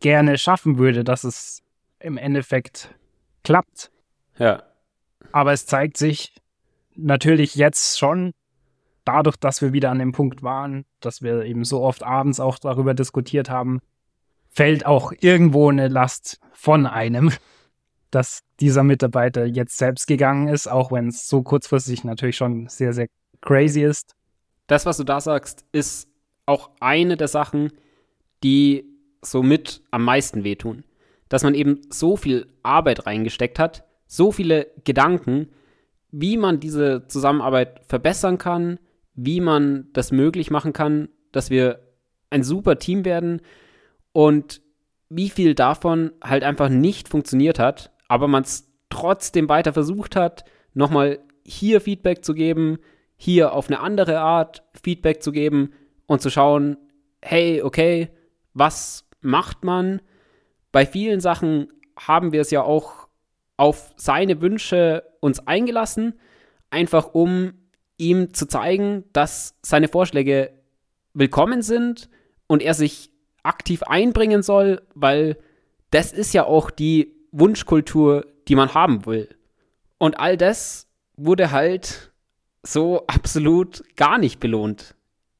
gerne 0.00 0.36
schaffen 0.36 0.76
würde, 0.76 1.02
dass 1.02 1.24
es 1.24 1.62
im 1.98 2.18
Endeffekt 2.18 2.94
klappt. 3.42 3.90
Ja. 4.38 4.64
Aber 5.32 5.54
es 5.54 5.64
zeigt 5.64 5.96
sich 5.96 6.34
natürlich 6.94 7.54
jetzt 7.54 7.98
schon, 7.98 8.32
dadurch, 9.06 9.36
dass 9.36 9.62
wir 9.62 9.72
wieder 9.72 9.90
an 9.90 9.98
dem 9.98 10.12
Punkt 10.12 10.42
waren, 10.42 10.84
dass 11.00 11.22
wir 11.22 11.44
eben 11.44 11.64
so 11.64 11.80
oft 11.80 12.02
abends 12.02 12.38
auch 12.38 12.58
darüber 12.58 12.92
diskutiert 12.92 13.48
haben, 13.48 13.80
fällt 14.50 14.84
auch 14.84 15.14
irgendwo 15.20 15.70
eine 15.70 15.88
Last 15.88 16.38
von 16.52 16.86
einem, 16.86 17.32
dass 18.10 18.42
dieser 18.60 18.82
Mitarbeiter 18.82 19.44
jetzt 19.44 19.78
selbst 19.78 20.06
gegangen 20.06 20.48
ist, 20.48 20.66
auch 20.66 20.92
wenn 20.92 21.08
es 21.08 21.28
so 21.28 21.42
kurzfristig 21.42 22.04
natürlich 22.04 22.36
schon 22.36 22.68
sehr, 22.68 22.92
sehr 22.92 23.08
crazy 23.40 23.82
ist. 23.82 24.14
Das, 24.66 24.86
was 24.86 24.96
du 24.96 25.04
da 25.04 25.20
sagst, 25.20 25.64
ist 25.72 26.08
auch 26.46 26.70
eine 26.80 27.16
der 27.16 27.28
Sachen, 27.28 27.72
die 28.42 28.84
somit 29.22 29.82
am 29.90 30.04
meisten 30.04 30.44
wehtun 30.44 30.84
dass 31.30 31.44
man 31.44 31.54
eben 31.54 31.80
so 31.88 32.16
viel 32.16 32.48
Arbeit 32.62 33.06
reingesteckt 33.06 33.58
hat, 33.58 33.84
so 34.06 34.32
viele 34.32 34.66
Gedanken, 34.84 35.48
wie 36.10 36.36
man 36.36 36.60
diese 36.60 37.06
Zusammenarbeit 37.06 37.80
verbessern 37.86 38.36
kann, 38.36 38.78
wie 39.14 39.40
man 39.40 39.86
das 39.92 40.12
möglich 40.12 40.50
machen 40.50 40.72
kann, 40.72 41.08
dass 41.32 41.48
wir 41.48 41.80
ein 42.30 42.42
super 42.42 42.78
Team 42.78 43.04
werden 43.04 43.40
und 44.12 44.60
wie 45.08 45.30
viel 45.30 45.54
davon 45.54 46.12
halt 46.22 46.42
einfach 46.42 46.68
nicht 46.68 47.08
funktioniert 47.08 47.58
hat, 47.60 47.92
aber 48.10 48.28
man 48.28 48.42
es 48.42 48.70
trotzdem 48.90 49.48
weiter 49.48 49.72
versucht 49.72 50.16
hat, 50.16 50.44
nochmal 50.74 51.20
hier 51.44 51.80
Feedback 51.80 52.24
zu 52.24 52.34
geben, 52.34 52.78
hier 53.16 53.52
auf 53.52 53.68
eine 53.68 53.80
andere 53.80 54.20
Art 54.20 54.62
Feedback 54.82 55.22
zu 55.22 55.32
geben 55.32 55.72
und 56.06 56.20
zu 56.20 56.30
schauen, 56.30 56.76
hey, 57.22 57.62
okay, 57.62 58.10
was 58.52 59.08
macht 59.20 59.64
man? 59.64 60.00
bei 60.72 60.86
vielen 60.86 61.20
Sachen 61.20 61.68
haben 61.98 62.32
wir 62.32 62.40
es 62.40 62.50
ja 62.50 62.62
auch 62.62 63.08
auf 63.56 63.92
seine 63.96 64.40
Wünsche 64.40 65.04
uns 65.20 65.46
eingelassen, 65.46 66.18
einfach 66.70 67.12
um 67.12 67.52
ihm 67.98 68.32
zu 68.32 68.46
zeigen, 68.46 69.04
dass 69.12 69.58
seine 69.62 69.88
Vorschläge 69.88 70.52
willkommen 71.12 71.62
sind 71.62 72.08
und 72.46 72.62
er 72.62 72.74
sich 72.74 73.10
aktiv 73.42 73.82
einbringen 73.82 74.42
soll, 74.42 74.82
weil 74.94 75.36
das 75.90 76.12
ist 76.12 76.32
ja 76.32 76.44
auch 76.44 76.70
die 76.70 77.16
Wunschkultur, 77.32 78.26
die 78.48 78.54
man 78.54 78.74
haben 78.74 79.06
will. 79.06 79.28
Und 79.98 80.18
all 80.18 80.36
das 80.36 80.86
wurde 81.16 81.50
halt 81.50 82.12
so 82.62 83.06
absolut 83.06 83.82
gar 83.96 84.18
nicht 84.18 84.40
belohnt 84.40 84.94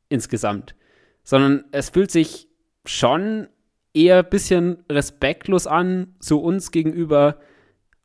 insgesamt, 0.09 0.75
sondern 1.23 1.65
es 1.73 1.91
fühlt 1.91 2.11
sich 2.11 2.49
schon 2.85 3.49
eher 3.95 4.19
ein 4.19 4.31
bisschen 4.31 4.85
respektlos 4.91 5.67
an 5.67 6.15
zu 6.21 6.41
uns 6.41 6.71
gegenüber 6.71 7.39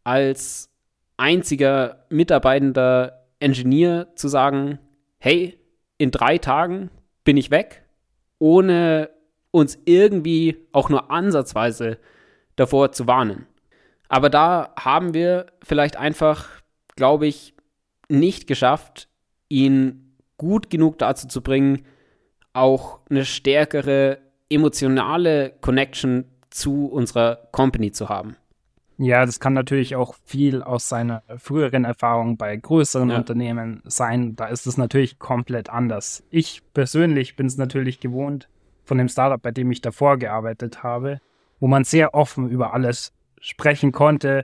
als 0.04 0.70
einziger 1.18 2.06
mitarbeitender 2.10 3.26
Ingenieur 3.40 4.16
zu 4.16 4.28
sagen, 4.28 4.80
hey, 5.18 5.58
in 5.98 6.12
drei 6.12 6.38
Tagen 6.38 6.90
bin 7.24 7.38
ich 7.38 7.52
weg, 7.52 7.84
ohne 8.40 9.10
uns 9.52 9.78
irgendwie 9.86 10.58
auch 10.72 10.90
nur 10.90 11.12
ansatzweise 11.12 11.98
davor 12.56 12.92
zu 12.92 13.08
warnen. 13.08 13.48
Aber 14.08 14.30
da 14.30 14.74
haben 14.78 15.14
wir 15.14 15.48
vielleicht 15.64 15.98
einfach, 15.98 16.48
glaube 16.96 17.28
ich, 17.28 17.54
nicht 18.08 18.48
geschafft, 18.48 19.08
ihn 19.50 20.18
gut 20.38 20.70
genug 20.70 20.98
dazu 21.00 21.28
zu 21.28 21.42
bringen, 21.42 21.86
auch 22.54 23.00
eine 23.10 23.26
stärkere 23.26 24.20
emotionale 24.50 25.54
Connection 25.62 26.26
zu 26.50 26.86
unserer 26.88 27.48
Company 27.52 27.92
zu 27.92 28.10
haben. 28.10 28.38
Ja, 28.98 29.26
das 29.26 29.42
kann 29.42 29.54
natürlich 29.54 29.96
auch 29.96 30.16
viel 30.24 30.64
aus 30.64 30.88
seiner 30.88 31.22
früheren 31.38 31.84
Erfahrung 31.84 32.38
bei 32.38 32.56
größeren 32.56 33.10
ja. 33.10 33.18
Unternehmen 33.18 33.82
sein. 33.84 34.38
Da 34.38 34.46
ist 34.46 34.68
es 34.68 34.78
natürlich 34.78 35.20
komplett 35.20 35.70
anders. 35.70 36.24
Ich 36.30 36.62
persönlich 36.74 37.36
bin 37.36 37.48
es 37.48 37.58
natürlich 37.58 38.00
gewohnt 38.00 38.48
von 38.86 38.98
dem 38.98 39.10
Startup, 39.10 39.42
bei 39.42 39.52
dem 39.52 39.70
ich 39.72 39.82
davor 39.82 40.18
gearbeitet 40.18 40.82
habe, 40.82 41.20
wo 41.60 41.68
man 41.68 41.84
sehr 41.84 42.14
offen 42.14 42.50
über 42.50 42.74
alles 42.74 43.12
sprechen 43.46 43.92
konnte 43.92 44.44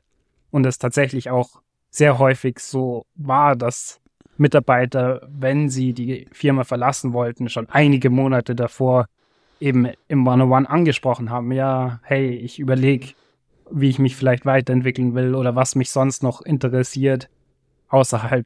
und 0.52 0.66
es 0.66 0.78
tatsächlich 0.78 1.30
auch 1.30 1.62
sehr 1.90 2.20
häufig 2.20 2.60
so 2.60 3.06
war, 3.16 3.56
dass 3.56 4.00
Mitarbeiter, 4.38 5.28
wenn 5.28 5.70
sie 5.70 5.94
die 5.94 6.28
Firma 6.32 6.64
verlassen 6.64 7.14
wollten, 7.14 7.50
schon 7.50 7.68
einige 7.70 8.10
Monate 8.10 8.56
davor 8.56 9.08
eben 9.60 9.90
im 10.08 10.28
One-on-One 10.28 10.70
angesprochen 10.70 11.30
haben. 11.30 11.52
Ja, 11.52 12.00
hey, 12.04 12.30
ich 12.30 12.60
überlege, 12.60 13.08
wie 13.70 13.90
ich 13.90 14.00
mich 14.00 14.16
vielleicht 14.16 14.46
weiterentwickeln 14.46 15.16
will 15.16 15.36
oder 15.36 15.56
was 15.56 15.76
mich 15.76 15.90
sonst 15.90 16.24
noch 16.24 16.42
interessiert, 16.42 17.30
außerhalb 17.90 18.46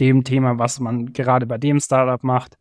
dem 0.00 0.24
Thema, 0.24 0.58
was 0.58 0.80
man 0.80 1.12
gerade 1.12 1.46
bei 1.46 1.58
dem 1.58 1.80
Startup 1.80 2.22
macht. 2.22 2.56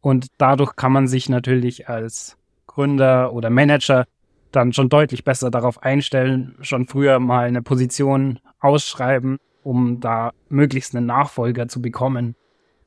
Und 0.00 0.26
dadurch 0.38 0.76
kann 0.76 0.92
man 0.92 1.08
sich 1.08 1.28
natürlich 1.28 1.88
als 1.88 2.36
Gründer 2.66 3.32
oder 3.32 3.50
Manager 3.50 4.06
dann 4.56 4.72
schon 4.72 4.88
deutlich 4.88 5.24
besser 5.24 5.50
darauf 5.50 5.82
einstellen, 5.82 6.56
schon 6.60 6.86
früher 6.86 7.18
mal 7.18 7.46
eine 7.46 7.62
Position 7.62 8.40
ausschreiben, 8.60 9.38
um 9.62 10.00
da 10.00 10.32
möglichst 10.48 10.94
einen 10.94 11.06
Nachfolger 11.06 11.68
zu 11.68 11.80
bekommen, 11.82 12.36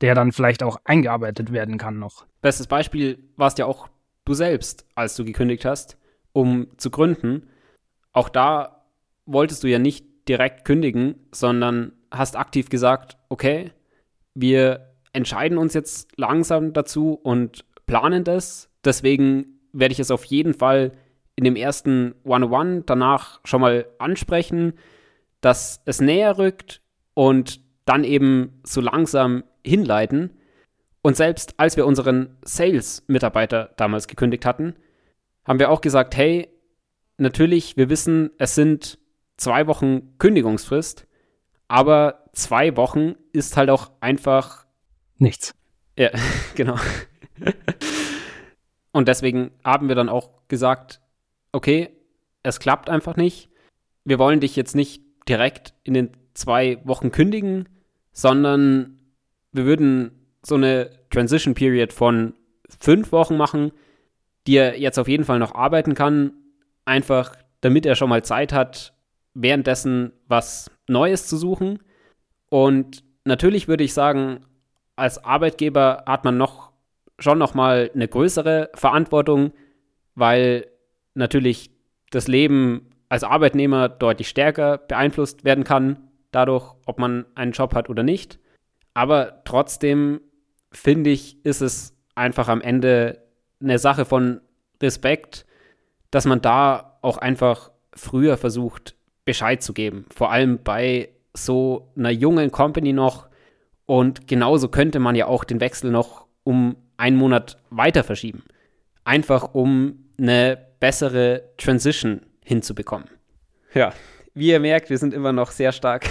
der 0.02 0.16
dann 0.16 0.32
vielleicht 0.32 0.64
auch 0.64 0.78
eingearbeitet 0.84 1.52
werden 1.52 1.78
kann 1.78 2.00
noch. 2.00 2.26
Bestes 2.42 2.68
Beispiel 2.68 3.20
war 3.36 3.48
es 3.48 3.58
ja 3.58 3.66
auch 3.66 3.90
du 4.26 4.34
selbst, 4.34 4.86
als 4.96 5.16
du 5.16 5.26
gekündigt 5.26 5.66
hast, 5.66 5.98
um 6.34 6.68
zu 6.78 6.90
gründen. 6.90 7.48
Auch 8.14 8.30
da 8.30 8.86
wolltest 9.26 9.64
du 9.64 9.68
ja 9.68 9.80
nicht 9.80 10.06
direkt 10.28 10.66
kündigen, 10.66 11.16
sondern 11.32 11.94
hast 12.12 12.36
aktiv 12.36 12.70
gesagt, 12.70 13.18
okay, 13.30 13.72
wir 14.34 14.94
entscheiden 15.14 15.58
uns 15.58 15.74
jetzt 15.74 16.10
langsam 16.18 16.74
dazu 16.74 17.14
und 17.14 17.66
planen 17.86 18.24
das. 18.24 18.70
Deswegen 18.84 19.60
werde 19.74 19.94
ich 19.94 20.00
es 20.00 20.12
auf 20.12 20.24
jeden 20.26 20.54
Fall 20.54 20.92
in 21.38 21.44
dem 21.44 21.56
ersten 21.56 22.16
One-on-One 22.24 22.84
danach 22.86 23.40
schon 23.46 23.62
mal 23.62 23.86
ansprechen, 24.00 24.74
dass 25.40 25.82
es 25.86 26.02
näher 26.02 26.38
rückt 26.38 26.82
und 27.14 27.62
dann 27.86 28.04
eben 28.04 28.60
so 28.64 28.82
langsam 28.82 29.44
hinleiten. 29.64 30.32
Und 31.04 31.16
selbst 31.16 31.54
als 31.58 31.78
wir 31.78 31.86
unseren 31.86 32.38
Sales-Mitarbeiter 32.44 33.72
damals 33.78 34.08
gekündigt 34.08 34.46
hatten, 34.46 34.76
haben 35.46 35.60
wir 35.60 35.70
auch 35.70 35.82
gesagt, 35.82 36.18
hey, 36.18 36.50
natürlich, 37.18 37.78
wir 37.78 37.90
wissen, 37.90 38.32
es 38.40 38.56
sind 38.56 38.98
zwei 39.38 39.68
Wochen 39.68 40.18
Kündigungsfrist, 40.18 41.08
aber 41.68 42.26
zwei 42.34 42.76
Wochen 42.76 43.16
ist 43.32 43.56
halt 43.58 43.70
auch 43.70 43.92
einfach 44.02 44.66
nichts. 45.18 45.54
Ja, 45.98 46.10
genau. 46.56 46.78
Und 48.92 49.08
deswegen 49.08 49.52
haben 49.64 49.88
wir 49.88 49.96
dann 49.96 50.10
auch 50.10 50.48
gesagt, 50.48 51.00
okay, 51.58 51.90
es 52.44 52.60
klappt 52.60 52.90
einfach 52.90 53.18
nicht. 53.18 53.50
Wir 54.06 54.20
wollen 54.20 54.40
dich 54.40 54.56
jetzt 54.56 54.76
nicht 54.76 55.04
direkt 55.28 55.74
in 55.84 55.94
den 55.94 56.12
zwei 56.34 56.80
Wochen 56.86 57.12
kündigen, 57.12 57.68
sondern 58.14 59.00
wir 59.52 59.66
würden 59.66 60.12
so 60.44 60.56
eine 60.56 60.92
Transition 61.10 61.56
Period 61.56 61.92
von 61.92 62.34
fünf 62.80 63.12
Wochen 63.12 63.36
machen, 63.38 63.72
die 64.46 64.56
er 64.56 64.80
jetzt 64.80 65.00
auf 65.00 65.08
jeden 65.08 65.26
Fall 65.26 65.40
noch 65.40 65.56
arbeiten 65.56 65.96
kann, 65.96 66.32
einfach 66.86 67.36
damit 67.62 67.86
er 67.86 67.96
schon 67.96 68.10
mal 68.10 68.24
Zeit 68.24 68.54
hat, 68.54 68.94
währenddessen 69.34 70.14
was 70.28 70.72
Neues 70.88 71.28
zu 71.28 71.38
suchen. 71.38 71.80
Und 72.50 73.04
natürlich 73.26 73.68
würde 73.68 73.84
ich 73.84 73.94
sagen, 73.94 74.46
als 74.96 75.24
Arbeitgeber 75.24 76.04
hat 76.06 76.24
man 76.24 76.38
noch 76.38 76.72
schon 77.20 77.40
noch 77.40 77.56
mal 77.56 77.90
eine 77.94 78.08
größere 78.08 78.70
Verantwortung, 78.76 79.52
weil 80.14 80.68
natürlich 81.18 81.72
das 82.12 82.28
Leben 82.28 82.90
als 83.10 83.24
Arbeitnehmer 83.24 83.90
deutlich 83.90 84.30
stärker 84.30 84.78
beeinflusst 84.78 85.44
werden 85.44 85.64
kann, 85.64 85.98
dadurch, 86.32 86.74
ob 86.86 87.00
man 87.00 87.26
einen 87.36 87.52
Job 87.52 87.74
hat 87.74 87.90
oder 87.90 88.04
nicht. 88.04 88.40
Aber 88.94 89.44
trotzdem 89.46 90.22
finde 90.72 91.10
ich, 91.10 91.44
ist 91.46 91.62
es 91.62 91.96
einfach 92.16 92.48
am 92.48 92.62
Ende 92.62 93.24
eine 93.62 93.80
Sache 93.80 94.06
von 94.06 94.42
Respekt, 94.82 95.46
dass 96.12 96.26
man 96.26 96.42
da 96.42 96.98
auch 97.02 97.18
einfach 97.18 97.72
früher 97.94 98.38
versucht, 98.38 98.96
Bescheid 99.26 99.62
zu 99.62 99.74
geben. 99.74 100.06
Vor 100.10 100.32
allem 100.32 100.60
bei 100.64 101.10
so 101.34 101.92
einer 101.96 102.12
jungen 102.12 102.52
Company 102.52 102.94
noch. 102.94 103.28
Und 103.86 104.28
genauso 104.28 104.70
könnte 104.70 105.00
man 105.00 105.16
ja 105.16 105.28
auch 105.28 105.44
den 105.44 105.60
Wechsel 105.60 105.92
noch 105.92 106.28
um 106.44 106.76
einen 106.98 107.18
Monat 107.18 107.58
weiter 107.70 108.04
verschieben. 108.04 108.44
Einfach 109.04 109.54
um 109.54 110.10
eine 110.18 110.67
bessere 110.80 111.50
Transition 111.58 112.26
hinzubekommen. 112.44 113.10
Ja, 113.74 113.94
wie 114.34 114.50
ihr 114.50 114.60
merkt, 114.60 114.90
wir 114.90 114.98
sind 114.98 115.14
immer 115.14 115.34
noch 115.34 115.52
sehr 115.52 115.72
stark 115.72 116.08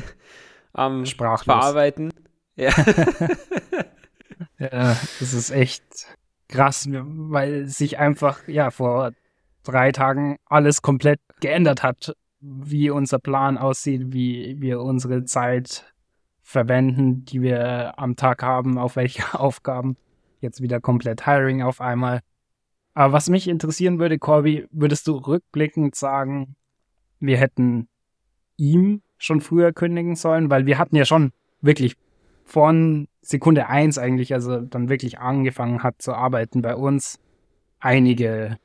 am 0.72 1.04
Sprachlos. 1.06 1.56
Verarbeiten. 1.56 2.12
Ja. 2.56 2.70
ja, 4.58 4.96
das 5.20 5.34
ist 5.34 5.50
echt 5.50 5.84
krass, 6.48 6.88
weil 6.90 7.66
sich 7.66 7.98
einfach, 7.98 8.48
ja, 8.48 8.70
vor 8.70 9.12
drei 9.64 9.92
Tagen 9.92 10.38
alles 10.46 10.82
komplett 10.82 11.20
geändert 11.40 11.82
hat, 11.82 12.16
wie 12.40 12.90
unser 12.90 13.18
Plan 13.18 13.58
aussieht, 13.58 14.12
wie 14.12 14.56
wir 14.60 14.80
unsere 14.80 15.24
Zeit 15.24 15.84
verwenden, 16.42 17.26
die 17.26 17.42
wir 17.42 17.98
am 17.98 18.16
Tag 18.16 18.42
haben, 18.42 18.78
auf 18.78 18.96
welche 18.96 19.22
Aufgaben. 19.38 19.96
Jetzt 20.40 20.62
wieder 20.62 20.80
komplett 20.80 21.26
Hiring 21.26 21.62
auf 21.62 21.80
einmal. 21.80 22.20
Aber 22.98 23.12
was 23.12 23.28
mich 23.28 23.46
interessieren 23.46 24.00
würde, 24.00 24.18
Corby, 24.18 24.66
würdest 24.72 25.06
du 25.06 25.12
rückblickend 25.12 25.94
sagen, 25.94 26.56
wir 27.20 27.36
hätten 27.36 27.86
ihm 28.56 29.02
schon 29.18 29.40
früher 29.40 29.72
kündigen 29.72 30.16
sollen? 30.16 30.50
Weil 30.50 30.66
wir 30.66 30.78
hatten 30.78 30.96
ja 30.96 31.04
schon 31.04 31.30
wirklich 31.60 31.94
von 32.42 33.06
Sekunde 33.22 33.68
eins 33.68 33.98
eigentlich, 33.98 34.34
also 34.34 34.62
dann 34.62 34.88
wirklich 34.88 35.20
angefangen 35.20 35.84
hat 35.84 36.02
zu 36.02 36.12
arbeiten 36.12 36.60
bei 36.60 36.74
uns, 36.74 37.20
einige 37.78 38.58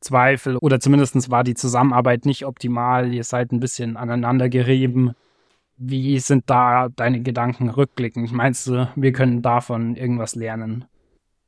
Zweifel 0.00 0.56
oder 0.56 0.80
zumindest 0.80 1.30
war 1.30 1.44
die 1.44 1.54
Zusammenarbeit 1.54 2.26
nicht 2.26 2.46
optimal. 2.46 3.14
Ihr 3.14 3.22
seid 3.22 3.52
ein 3.52 3.60
bisschen 3.60 3.96
aneinander 3.96 4.48
gerieben. 4.48 5.12
Wie 5.76 6.18
sind 6.18 6.50
da 6.50 6.88
deine 6.88 7.22
Gedanken 7.22 7.68
rückblickend? 7.68 8.32
Meinst 8.32 8.66
du, 8.66 8.88
wir 8.96 9.12
können 9.12 9.42
davon 9.42 9.94
irgendwas 9.94 10.34
lernen? 10.34 10.86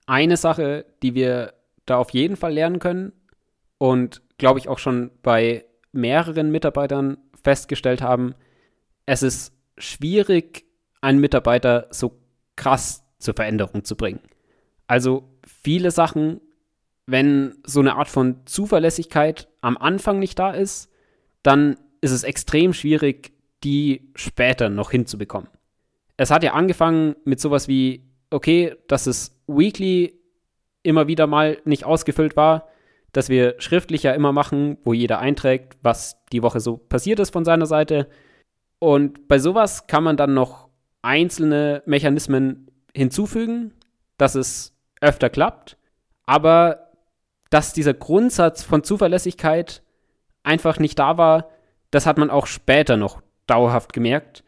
Eine 0.06 0.36
Sache, 0.36 0.86
die 1.02 1.16
wir 1.16 1.54
da 1.86 1.98
auf 1.98 2.10
jeden 2.10 2.36
Fall 2.36 2.52
lernen 2.52 2.78
können 2.78 3.12
und 3.78 4.22
glaube 4.38 4.58
ich 4.58 4.68
auch 4.68 4.78
schon 4.78 5.10
bei 5.22 5.64
mehreren 5.92 6.50
Mitarbeitern 6.50 7.18
festgestellt 7.42 8.02
haben, 8.02 8.34
es 9.06 9.22
ist 9.22 9.52
schwierig, 9.76 10.64
einen 11.00 11.18
Mitarbeiter 11.18 11.88
so 11.90 12.20
krass 12.56 13.04
zur 13.18 13.34
Veränderung 13.34 13.84
zu 13.84 13.96
bringen. 13.96 14.20
Also 14.86 15.28
viele 15.46 15.90
Sachen, 15.90 16.40
wenn 17.06 17.56
so 17.64 17.80
eine 17.80 17.96
Art 17.96 18.08
von 18.08 18.46
Zuverlässigkeit 18.46 19.48
am 19.60 19.76
Anfang 19.76 20.18
nicht 20.18 20.38
da 20.38 20.52
ist, 20.52 20.90
dann 21.42 21.76
ist 22.00 22.12
es 22.12 22.24
extrem 22.24 22.72
schwierig, 22.72 23.32
die 23.64 24.10
später 24.14 24.68
noch 24.68 24.90
hinzubekommen. 24.90 25.48
Es 26.16 26.30
hat 26.30 26.42
ja 26.42 26.52
angefangen 26.52 27.16
mit 27.24 27.40
sowas 27.40 27.68
wie, 27.68 28.04
okay, 28.30 28.76
dass 28.86 29.06
es 29.06 29.40
weekly 29.46 30.20
immer 30.82 31.06
wieder 31.06 31.26
mal 31.26 31.58
nicht 31.64 31.84
ausgefüllt 31.84 32.36
war, 32.36 32.68
dass 33.12 33.28
wir 33.28 33.56
schriftlich 33.58 34.02
ja 34.02 34.12
immer 34.12 34.32
machen, 34.32 34.78
wo 34.84 34.92
jeder 34.92 35.18
einträgt, 35.18 35.76
was 35.82 36.16
die 36.32 36.42
Woche 36.42 36.60
so 36.60 36.76
passiert 36.76 37.20
ist 37.20 37.32
von 37.32 37.44
seiner 37.44 37.66
Seite. 37.66 38.08
Und 38.78 39.28
bei 39.28 39.38
sowas 39.38 39.86
kann 39.86 40.02
man 40.02 40.16
dann 40.16 40.34
noch 40.34 40.68
einzelne 41.02 41.82
Mechanismen 41.86 42.70
hinzufügen, 42.94 43.72
dass 44.16 44.34
es 44.34 44.74
öfter 45.00 45.30
klappt, 45.30 45.76
aber 46.26 46.90
dass 47.50 47.72
dieser 47.72 47.94
Grundsatz 47.94 48.62
von 48.62 48.82
Zuverlässigkeit 48.82 49.82
einfach 50.42 50.78
nicht 50.78 50.98
da 50.98 51.18
war, 51.18 51.50
das 51.90 52.06
hat 52.06 52.18
man 52.18 52.30
auch 52.30 52.46
später 52.46 52.96
noch 52.96 53.20
dauerhaft 53.46 53.92
gemerkt. 53.92 54.42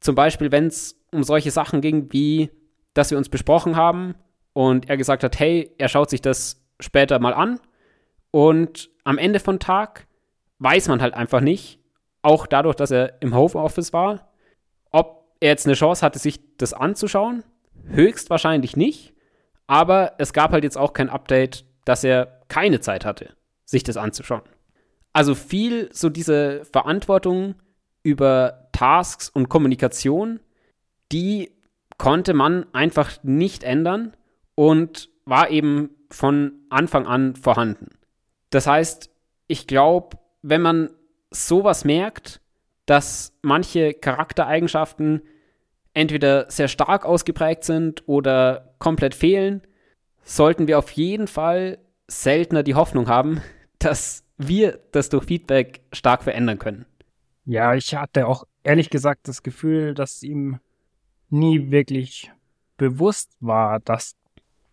Zum 0.00 0.14
Beispiel, 0.14 0.50
wenn 0.50 0.66
es 0.66 1.00
um 1.12 1.22
solche 1.22 1.50
Sachen 1.50 1.80
ging, 1.80 2.12
wie 2.12 2.50
dass 2.94 3.12
wir 3.12 3.18
uns 3.18 3.28
besprochen 3.28 3.76
haben 3.76 4.16
und 4.58 4.90
er 4.90 4.96
gesagt 4.96 5.22
hat, 5.22 5.38
hey, 5.38 5.72
er 5.78 5.88
schaut 5.88 6.10
sich 6.10 6.20
das 6.20 6.60
später 6.80 7.20
mal 7.20 7.32
an 7.32 7.60
und 8.32 8.90
am 9.04 9.16
Ende 9.16 9.38
von 9.38 9.60
Tag 9.60 10.08
weiß 10.58 10.88
man 10.88 11.00
halt 11.00 11.14
einfach 11.14 11.40
nicht, 11.40 11.78
auch 12.22 12.44
dadurch, 12.44 12.74
dass 12.74 12.90
er 12.90 13.22
im 13.22 13.36
Homeoffice 13.36 13.92
war, 13.92 14.32
ob 14.90 15.32
er 15.38 15.50
jetzt 15.50 15.66
eine 15.66 15.76
Chance 15.76 16.04
hatte, 16.04 16.18
sich 16.18 16.40
das 16.56 16.72
anzuschauen? 16.72 17.44
Höchstwahrscheinlich 17.84 18.76
nicht. 18.76 19.14
Aber 19.68 20.14
es 20.18 20.32
gab 20.32 20.50
halt 20.50 20.64
jetzt 20.64 20.76
auch 20.76 20.92
kein 20.92 21.08
Update, 21.08 21.64
dass 21.84 22.02
er 22.02 22.40
keine 22.48 22.80
Zeit 22.80 23.04
hatte, 23.04 23.36
sich 23.64 23.84
das 23.84 23.96
anzuschauen. 23.96 24.42
Also 25.12 25.36
viel 25.36 25.88
so 25.92 26.08
diese 26.08 26.64
Verantwortung 26.64 27.54
über 28.02 28.68
Tasks 28.72 29.28
und 29.28 29.48
Kommunikation, 29.48 30.40
die 31.12 31.52
konnte 31.96 32.34
man 32.34 32.66
einfach 32.74 33.22
nicht 33.22 33.62
ändern 33.62 34.16
und 34.58 35.08
war 35.24 35.50
eben 35.50 35.90
von 36.10 36.52
Anfang 36.68 37.06
an 37.06 37.36
vorhanden. 37.36 37.90
Das 38.50 38.66
heißt, 38.66 39.08
ich 39.46 39.68
glaube, 39.68 40.18
wenn 40.42 40.62
man 40.62 40.90
sowas 41.30 41.84
merkt, 41.84 42.40
dass 42.84 43.32
manche 43.40 43.94
Charaktereigenschaften 43.94 45.22
entweder 45.94 46.50
sehr 46.50 46.66
stark 46.66 47.04
ausgeprägt 47.04 47.62
sind 47.62 48.02
oder 48.08 48.74
komplett 48.80 49.14
fehlen, 49.14 49.62
sollten 50.24 50.66
wir 50.66 50.80
auf 50.80 50.90
jeden 50.90 51.28
Fall 51.28 51.78
seltener 52.08 52.64
die 52.64 52.74
Hoffnung 52.74 53.06
haben, 53.06 53.40
dass 53.78 54.24
wir 54.38 54.80
das 54.90 55.08
durch 55.08 55.26
Feedback 55.26 55.82
stark 55.92 56.24
verändern 56.24 56.58
können. 56.58 56.84
Ja, 57.44 57.76
ich 57.76 57.94
hatte 57.94 58.26
auch 58.26 58.42
ehrlich 58.64 58.90
gesagt 58.90 59.28
das 59.28 59.44
Gefühl, 59.44 59.94
dass 59.94 60.24
ihm 60.24 60.58
nie 61.30 61.70
wirklich 61.70 62.32
bewusst 62.76 63.36
war, 63.38 63.78
dass, 63.78 64.16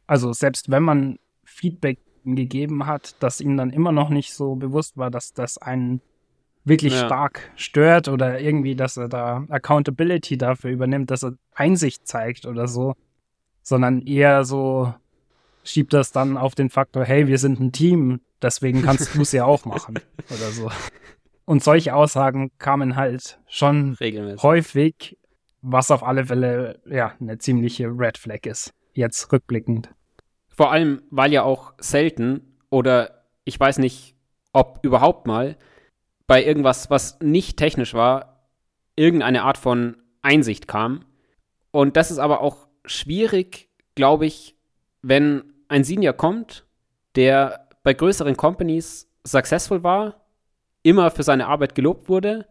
also 0.08 0.34
selbst 0.34 0.70
wenn 0.72 0.84
man 0.84 1.20
Feedback 1.44 2.00
gegeben 2.26 2.86
hat, 2.86 3.16
dass 3.22 3.42
ihm 3.42 3.56
dann 3.58 3.70
immer 3.70 3.92
noch 3.92 4.10
nicht 4.10 4.34
so 4.34 4.56
bewusst 4.56 4.98
war, 4.98 5.12
dass 5.12 5.34
das 5.34 5.58
einen 5.58 6.02
wirklich 6.64 6.94
ja. 6.94 7.06
stark 7.06 7.52
stört 7.56 8.08
oder 8.08 8.40
irgendwie, 8.40 8.76
dass 8.76 8.98
er 8.98 9.08
da 9.08 9.46
Accountability 9.50 10.38
dafür 10.38 10.72
übernimmt, 10.72 11.12
dass 11.12 11.24
er 11.24 11.34
Einsicht 11.54 12.08
zeigt 12.08 12.46
oder 12.48 12.68
so, 12.68 12.96
sondern 13.62 14.02
eher 14.02 14.44
so 14.44 14.94
schiebt 15.64 15.94
das 15.94 16.12
dann 16.12 16.38
auf 16.38 16.56
den 16.56 16.70
Faktor, 16.70 17.06
hey, 17.06 17.28
wir 17.28 17.38
sind 17.38 17.60
ein 17.60 17.72
Team, 17.72 18.22
deswegen 18.42 18.82
kannst 18.82 19.16
du 19.16 19.22
es 19.22 19.32
ja 19.32 19.46
auch 19.46 19.66
machen 19.66 20.00
oder 20.30 20.52
so. 20.52 20.72
Und 21.46 21.64
solche 21.64 21.94
Aussagen 21.94 22.52
kamen 22.58 22.96
halt 22.96 23.40
schon 23.48 23.94
Regelmäßig. 23.94 24.44
häufig, 24.44 25.18
was 25.62 25.92
auf 25.92 26.04
alle 26.04 26.26
Fälle 26.26 26.80
ja 26.90 27.14
eine 27.20 27.38
ziemliche 27.38 27.88
Red 27.88 28.18
Flag 28.18 28.46
ist, 28.46 28.74
jetzt 28.94 29.32
rückblickend. 29.32 29.90
Vor 30.56 30.72
allem, 30.72 31.02
weil 31.10 31.34
ja 31.34 31.44
auch 31.44 31.74
selten 31.80 32.58
oder 32.70 33.26
ich 33.44 33.60
weiß 33.60 33.78
nicht, 33.78 34.16
ob 34.54 34.80
überhaupt 34.84 35.28
mal 35.28 35.58
bei 36.28 36.44
irgendwas, 36.44 36.90
was 36.90 37.20
nicht 37.22 37.58
technisch 37.58 37.94
war, 37.94 38.50
irgendeine 38.96 39.44
Art 39.44 39.58
von 39.58 39.98
Einsicht 40.22 40.68
kam. 40.68 41.06
Und 41.72 41.98
das 41.98 42.10
ist 42.10 42.20
aber 42.20 42.42
auch 42.42 42.68
schwierig, 42.86 43.70
glaube 43.96 44.26
ich, 44.26 44.56
wenn 45.02 45.54
ein 45.68 45.84
Senior 45.84 46.14
kommt, 46.14 46.66
der 47.16 47.68
bei 47.84 47.94
größeren 47.94 48.38
Companies 48.38 49.12
successful 49.24 49.84
war, 49.84 50.26
immer 50.84 51.12
für 51.12 51.24
seine 51.24 51.48
Arbeit 51.48 51.76
gelobt 51.76 52.10
wurde, 52.10 52.48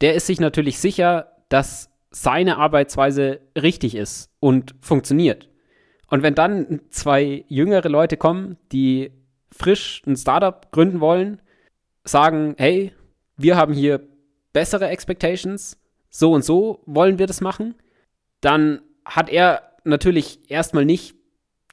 der 0.00 0.14
ist 0.14 0.26
sich 0.26 0.40
natürlich 0.40 0.78
sicher, 0.78 1.36
dass 1.48 1.90
seine 2.10 2.58
Arbeitsweise 2.58 3.40
richtig 3.60 3.94
ist 3.94 4.30
und 4.40 4.74
funktioniert. 4.80 5.49
Und 6.10 6.22
wenn 6.22 6.34
dann 6.34 6.80
zwei 6.90 7.44
jüngere 7.48 7.88
Leute 7.88 8.16
kommen, 8.16 8.56
die 8.72 9.12
frisch 9.52 10.02
ein 10.06 10.16
Startup 10.16 10.70
gründen 10.72 11.00
wollen, 11.00 11.40
sagen, 12.04 12.54
hey, 12.58 12.92
wir 13.36 13.56
haben 13.56 13.72
hier 13.72 14.06
bessere 14.52 14.88
Expectations, 14.88 15.78
so 16.10 16.32
und 16.32 16.44
so 16.44 16.82
wollen 16.84 17.18
wir 17.18 17.26
das 17.26 17.40
machen, 17.40 17.76
dann 18.40 18.82
hat 19.04 19.30
er 19.30 19.76
natürlich 19.84 20.50
erstmal 20.50 20.84
nicht 20.84 21.14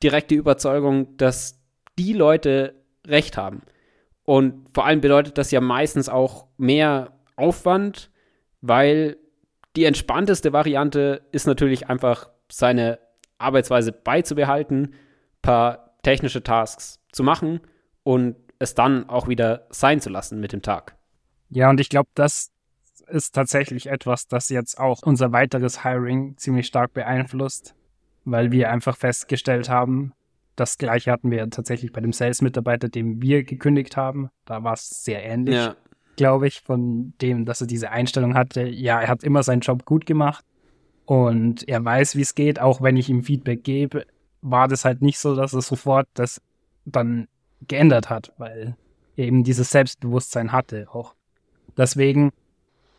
direkt 0.04 0.32
die 0.32 0.36
Überzeugung, 0.36 1.18
dass 1.18 1.60
die 1.98 2.14
Leute 2.14 2.76
recht 3.08 3.38
haben. 3.38 3.64
Und 4.24 4.68
vor 4.74 4.86
allem 4.86 5.02
bedeutet 5.02 5.38
das 5.38 5.52
ja 5.52 5.62
meistens 5.62 6.10
auch 6.10 6.48
mehr 6.58 7.18
Aufwand, 7.36 8.12
weil 8.62 9.18
die 9.76 9.86
entspannteste 9.86 10.54
Variante 10.54 11.22
ist 11.32 11.48
natürlich 11.48 11.90
einfach 11.90 12.30
seine 12.52 13.00
Arbeitsweise 13.38 13.92
beizubehalten, 13.92 14.94
paar 15.42 15.96
technische 16.04 16.44
Tasks 16.44 17.00
zu 17.12 17.24
machen 17.24 17.62
und 18.04 18.36
es 18.60 18.76
dann 18.76 19.10
auch 19.10 19.28
wieder 19.28 19.68
sein 19.70 20.02
zu 20.02 20.10
lassen 20.10 20.40
mit 20.40 20.54
dem 20.54 20.62
Tag. 20.62 20.96
Ja, 21.50 21.70
und 21.70 21.80
ich 21.80 21.90
glaube, 21.90 22.10
das 22.16 22.52
ist 23.08 23.36
tatsächlich 23.36 23.88
etwas, 23.88 24.28
das 24.28 24.50
jetzt 24.50 24.80
auch 24.80 25.02
unser 25.04 25.32
weiteres 25.32 25.84
Hiring 25.84 26.38
ziemlich 26.38 26.68
stark 26.68 26.94
beeinflusst, 26.94 27.76
weil 28.26 28.52
wir 28.52 28.72
einfach 28.72 28.98
festgestellt 28.98 29.70
haben, 29.70 30.14
das 30.56 30.78
gleiche 30.78 31.12
hatten 31.12 31.30
wir 31.30 31.50
tatsächlich 31.50 31.94
bei 31.94 32.02
dem 32.02 32.12
Sales-Mitarbeiter, 32.12 32.90
dem 32.90 33.22
wir 33.22 33.44
gekündigt 33.44 33.96
haben. 33.96 34.30
Da 34.44 34.64
war 34.64 34.74
es 34.74 35.04
sehr 35.04 35.24
ähnlich, 35.24 35.56
ja. 35.56 35.76
glaube 36.16 36.48
ich, 36.48 36.62
von 36.62 37.14
dem, 37.22 37.46
dass 37.46 37.62
er 37.62 37.68
diese 37.68 37.92
Einstellung 37.92 38.34
hatte. 38.34 38.64
Ja, 38.64 39.00
er 39.00 39.08
hat 39.08 39.24
immer 39.24 39.44
seinen 39.44 39.62
Job 39.62 39.86
gut 39.86 40.08
gemacht 40.08 40.44
und 41.08 41.68
er 41.70 41.84
weiß, 41.84 42.18
wie 42.18 42.22
es 42.22 42.36
geht. 42.36 42.60
Auch 42.60 42.82
wenn 42.82 42.98
ich 42.98 43.10
ihm 43.10 43.24
Feedback 43.24 43.64
gebe, 43.64 44.06
war 44.42 44.68
das 44.68 44.84
halt 44.84 45.02
nicht 45.02 45.20
so, 45.20 45.36
dass 45.36 45.54
er 45.54 45.62
sofort 45.62 46.08
das 46.14 46.42
dann 46.86 47.28
geändert 47.66 48.10
hat, 48.10 48.34
weil 48.38 48.76
er 49.16 49.26
eben 49.26 49.46
dieses 49.46 49.72
Selbstbewusstsein 49.72 50.52
hatte 50.52 50.88
auch. 50.92 51.16
Deswegen 51.78 52.32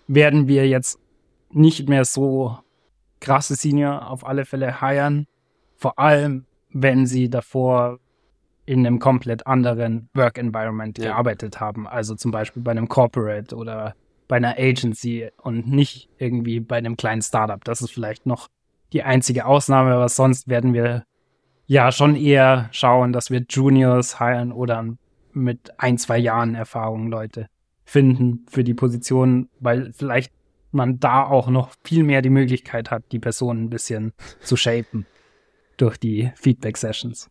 werden 0.07 0.49
wir 0.49 0.67
jetzt 0.67 0.99
nicht 1.51 1.89
mehr 1.89 2.07
so 2.07 2.59
krasse 3.21 3.57
Senior 3.57 4.11
auf 4.11 4.27
alle 4.27 4.47
Fälle 4.47 4.81
heiren. 4.81 5.27
Vor 5.77 5.99
allem, 5.99 6.47
wenn 6.71 7.07
sie 7.07 7.29
davor 7.29 7.99
in 8.65 8.87
einem 8.87 8.99
komplett 8.99 9.47
anderen 9.47 10.09
Work 10.15 10.39
Environment 10.39 10.97
ja. 10.97 11.11
gearbeitet 11.11 11.61
haben. 11.61 11.87
Also 11.87 12.15
zum 12.15 12.31
Beispiel 12.31 12.63
bei 12.63 12.71
einem 12.71 12.89
Corporate 12.89 13.55
oder 13.55 13.95
bei 14.29 14.37
einer 14.37 14.57
Agency 14.59 15.31
und 15.43 15.69
nicht 15.69 16.11
irgendwie 16.19 16.61
bei 16.61 16.77
einem 16.77 16.97
kleinen 16.97 17.23
Startup. 17.23 17.63
Das 17.65 17.81
ist 17.81 17.91
vielleicht 17.91 18.27
noch 18.27 18.49
die 18.93 19.03
einzige 19.03 19.47
Ausnahme, 19.47 19.95
aber 19.95 20.09
sonst 20.09 20.49
werden 20.49 20.75
wir 20.75 21.05
ja 21.67 21.93
schon 21.93 22.15
eher 22.15 22.69
schauen, 22.73 23.13
dass 23.13 23.31
wir 23.31 23.45
Juniors 23.49 24.21
heiren 24.21 24.53
oder 24.53 24.85
mit 25.33 25.79
ein, 25.79 25.99
zwei 25.99 26.19
Jahren 26.19 26.55
Erfahrung 26.55 27.09
Leute 27.09 27.49
finden 27.85 28.47
für 28.51 28.65
die 28.65 28.75
Position, 28.75 29.49
weil 29.61 29.93
vielleicht 29.93 30.33
man 30.71 31.01
da 31.01 31.25
auch 31.25 31.49
noch 31.49 31.71
viel 31.83 32.05
mehr 32.05 32.23
die 32.23 32.31
Möglichkeit 32.31 32.91
hat, 32.91 33.05
die 33.13 33.19
Person 33.19 33.65
ein 33.65 33.71
bisschen 33.71 34.13
zu 34.41 34.57
shapen 34.57 35.07
durch 35.79 35.97
die 35.97 36.31
Feedback-Sessions. 36.37 37.31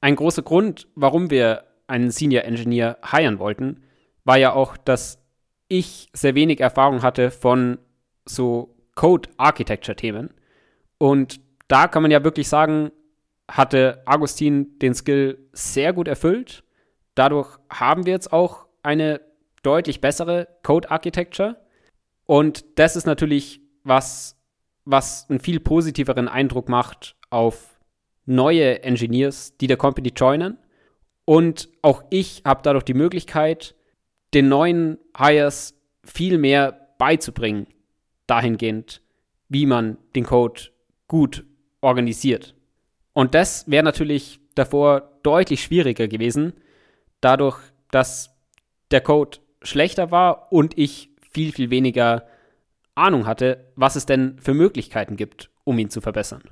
Ein 0.00 0.16
großer 0.16 0.42
Grund, 0.42 0.88
warum 0.94 1.30
wir 1.30 1.64
einen 1.86 2.10
Senior 2.10 2.44
Engineer 2.44 2.98
hiren 3.02 3.38
wollten, 3.38 3.82
war 4.24 4.36
ja 4.36 4.52
auch, 4.52 4.76
dass 4.76 5.23
ich 5.78 6.08
sehr 6.12 6.34
wenig 6.34 6.60
Erfahrung 6.60 7.02
hatte 7.02 7.30
von 7.30 7.78
so 8.24 8.76
Code-Architecture-Themen. 8.94 10.30
Und 10.98 11.40
da 11.68 11.88
kann 11.88 12.02
man 12.02 12.10
ja 12.10 12.22
wirklich 12.22 12.48
sagen, 12.48 12.92
hatte 13.50 14.02
Agustin 14.06 14.78
den 14.78 14.94
Skill 14.94 15.38
sehr 15.52 15.92
gut 15.92 16.08
erfüllt. 16.08 16.64
Dadurch 17.14 17.58
haben 17.70 18.06
wir 18.06 18.12
jetzt 18.12 18.32
auch 18.32 18.66
eine 18.82 19.20
deutlich 19.62 20.00
bessere 20.00 20.48
Code-Architecture. 20.62 21.56
Und 22.26 22.64
das 22.78 22.96
ist 22.96 23.06
natürlich 23.06 23.60
was, 23.82 24.36
was 24.84 25.28
einen 25.28 25.40
viel 25.40 25.60
positiveren 25.60 26.28
Eindruck 26.28 26.68
macht 26.68 27.16
auf 27.30 27.80
neue 28.26 28.82
Engineers, 28.82 29.56
die 29.56 29.66
der 29.66 29.76
Company 29.76 30.12
joinen. 30.14 30.58
Und 31.24 31.68
auch 31.82 32.04
ich 32.10 32.42
habe 32.44 32.60
dadurch 32.62 32.84
die 32.84 32.94
Möglichkeit, 32.94 33.74
den 34.34 34.48
neuen 34.48 34.98
Hires 35.16 35.74
viel 36.04 36.38
mehr 36.38 36.94
beizubringen, 36.98 37.66
dahingehend, 38.26 39.02
wie 39.48 39.66
man 39.66 39.98
den 40.14 40.24
Code 40.24 40.62
gut 41.06 41.44
organisiert. 41.80 42.54
Und 43.12 43.34
das 43.34 43.70
wäre 43.70 43.84
natürlich 43.84 44.40
davor 44.54 45.18
deutlich 45.22 45.62
schwieriger 45.62 46.08
gewesen, 46.08 46.52
dadurch, 47.20 47.58
dass 47.90 48.30
der 48.90 49.00
Code 49.00 49.38
schlechter 49.62 50.10
war 50.10 50.52
und 50.52 50.76
ich 50.76 51.10
viel, 51.30 51.52
viel 51.52 51.70
weniger 51.70 52.26
Ahnung 52.94 53.26
hatte, 53.26 53.72
was 53.76 53.96
es 53.96 54.06
denn 54.06 54.38
für 54.40 54.54
Möglichkeiten 54.54 55.16
gibt, 55.16 55.50
um 55.64 55.78
ihn 55.78 55.90
zu 55.90 56.00
verbessern. 56.00 56.42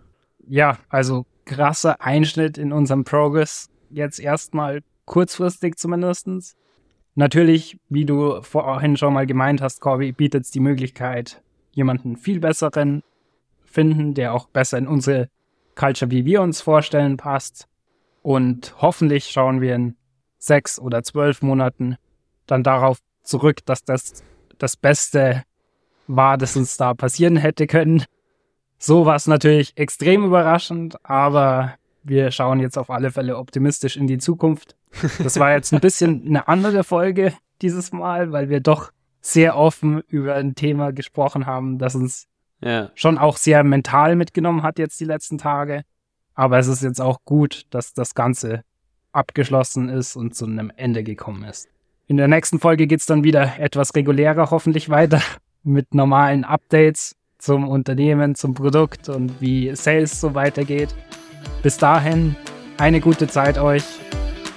Ja, 0.46 0.78
also 0.88 1.24
krasser 1.44 2.00
Einschnitt 2.00 2.58
in 2.58 2.72
unserem 2.72 3.04
Progress. 3.04 3.70
Jetzt 3.90 4.18
erstmal 4.18 4.82
kurzfristig 5.04 5.76
zumindest. 5.76 6.56
Natürlich, 7.14 7.78
wie 7.88 8.06
du 8.06 8.40
vorhin 8.42 8.96
schon 8.96 9.12
mal 9.12 9.26
gemeint 9.26 9.60
hast, 9.60 9.80
Corby, 9.80 10.12
bietet 10.12 10.44
es 10.44 10.50
die 10.50 10.60
Möglichkeit, 10.60 11.42
jemanden 11.72 12.16
viel 12.16 12.40
besseren 12.40 13.02
finden, 13.64 14.14
der 14.14 14.34
auch 14.34 14.48
besser 14.48 14.78
in 14.78 14.86
unsere 14.86 15.28
Culture, 15.74 16.10
wie 16.10 16.24
wir 16.24 16.42
uns 16.42 16.60
vorstellen, 16.60 17.16
passt. 17.16 17.68
Und 18.22 18.74
hoffentlich 18.78 19.26
schauen 19.30 19.60
wir 19.60 19.74
in 19.74 19.96
sechs 20.38 20.78
oder 20.78 21.02
zwölf 21.02 21.42
Monaten 21.42 21.96
dann 22.46 22.62
darauf 22.62 22.98
zurück, 23.22 23.64
dass 23.64 23.84
das 23.84 24.22
das 24.58 24.76
Beste 24.76 25.42
war, 26.06 26.38
das 26.38 26.56
uns 26.56 26.76
da 26.76 26.94
passieren 26.94 27.36
hätte 27.36 27.66
können. 27.66 28.04
So 28.78 29.06
war 29.06 29.16
es 29.16 29.26
natürlich 29.26 29.76
extrem 29.76 30.24
überraschend, 30.24 30.96
aber 31.04 31.74
wir 32.02 32.30
schauen 32.30 32.60
jetzt 32.60 32.78
auf 32.78 32.90
alle 32.90 33.10
Fälle 33.10 33.36
optimistisch 33.36 33.96
in 33.96 34.06
die 34.06 34.18
Zukunft. 34.18 34.76
Das 35.22 35.38
war 35.38 35.52
jetzt 35.52 35.72
ein 35.72 35.80
bisschen 35.80 36.26
eine 36.26 36.48
andere 36.48 36.84
Folge 36.84 37.32
dieses 37.60 37.92
Mal, 37.92 38.32
weil 38.32 38.48
wir 38.48 38.60
doch 38.60 38.92
sehr 39.20 39.56
offen 39.56 40.02
über 40.08 40.34
ein 40.34 40.54
Thema 40.54 40.92
gesprochen 40.92 41.46
haben, 41.46 41.78
das 41.78 41.94
uns 41.94 42.26
ja. 42.60 42.90
schon 42.94 43.18
auch 43.18 43.36
sehr 43.36 43.64
mental 43.64 44.16
mitgenommen 44.16 44.62
hat 44.62 44.78
jetzt 44.78 45.00
die 45.00 45.04
letzten 45.04 45.38
Tage. 45.38 45.82
Aber 46.34 46.58
es 46.58 46.66
ist 46.66 46.82
jetzt 46.82 47.00
auch 47.00 47.18
gut, 47.24 47.66
dass 47.70 47.94
das 47.94 48.14
Ganze 48.14 48.64
abgeschlossen 49.12 49.88
ist 49.88 50.16
und 50.16 50.34
zu 50.34 50.46
einem 50.46 50.72
Ende 50.76 51.04
gekommen 51.04 51.44
ist. 51.44 51.68
In 52.06 52.16
der 52.16 52.28
nächsten 52.28 52.58
Folge 52.58 52.86
geht 52.86 53.00
es 53.00 53.06
dann 53.06 53.24
wieder 53.24 53.58
etwas 53.58 53.94
regulärer 53.94 54.50
hoffentlich 54.50 54.88
weiter 54.88 55.22
mit 55.62 55.94
normalen 55.94 56.44
Updates 56.44 57.16
zum 57.38 57.68
Unternehmen, 57.68 58.34
zum 58.34 58.54
Produkt 58.54 59.08
und 59.08 59.40
wie 59.40 59.74
Sales 59.74 60.20
so 60.20 60.34
weitergeht. 60.34 60.94
Bis 61.62 61.76
dahin, 61.76 62.36
eine 62.78 63.00
gute 63.00 63.26
Zeit 63.26 63.58
euch. 63.58 63.84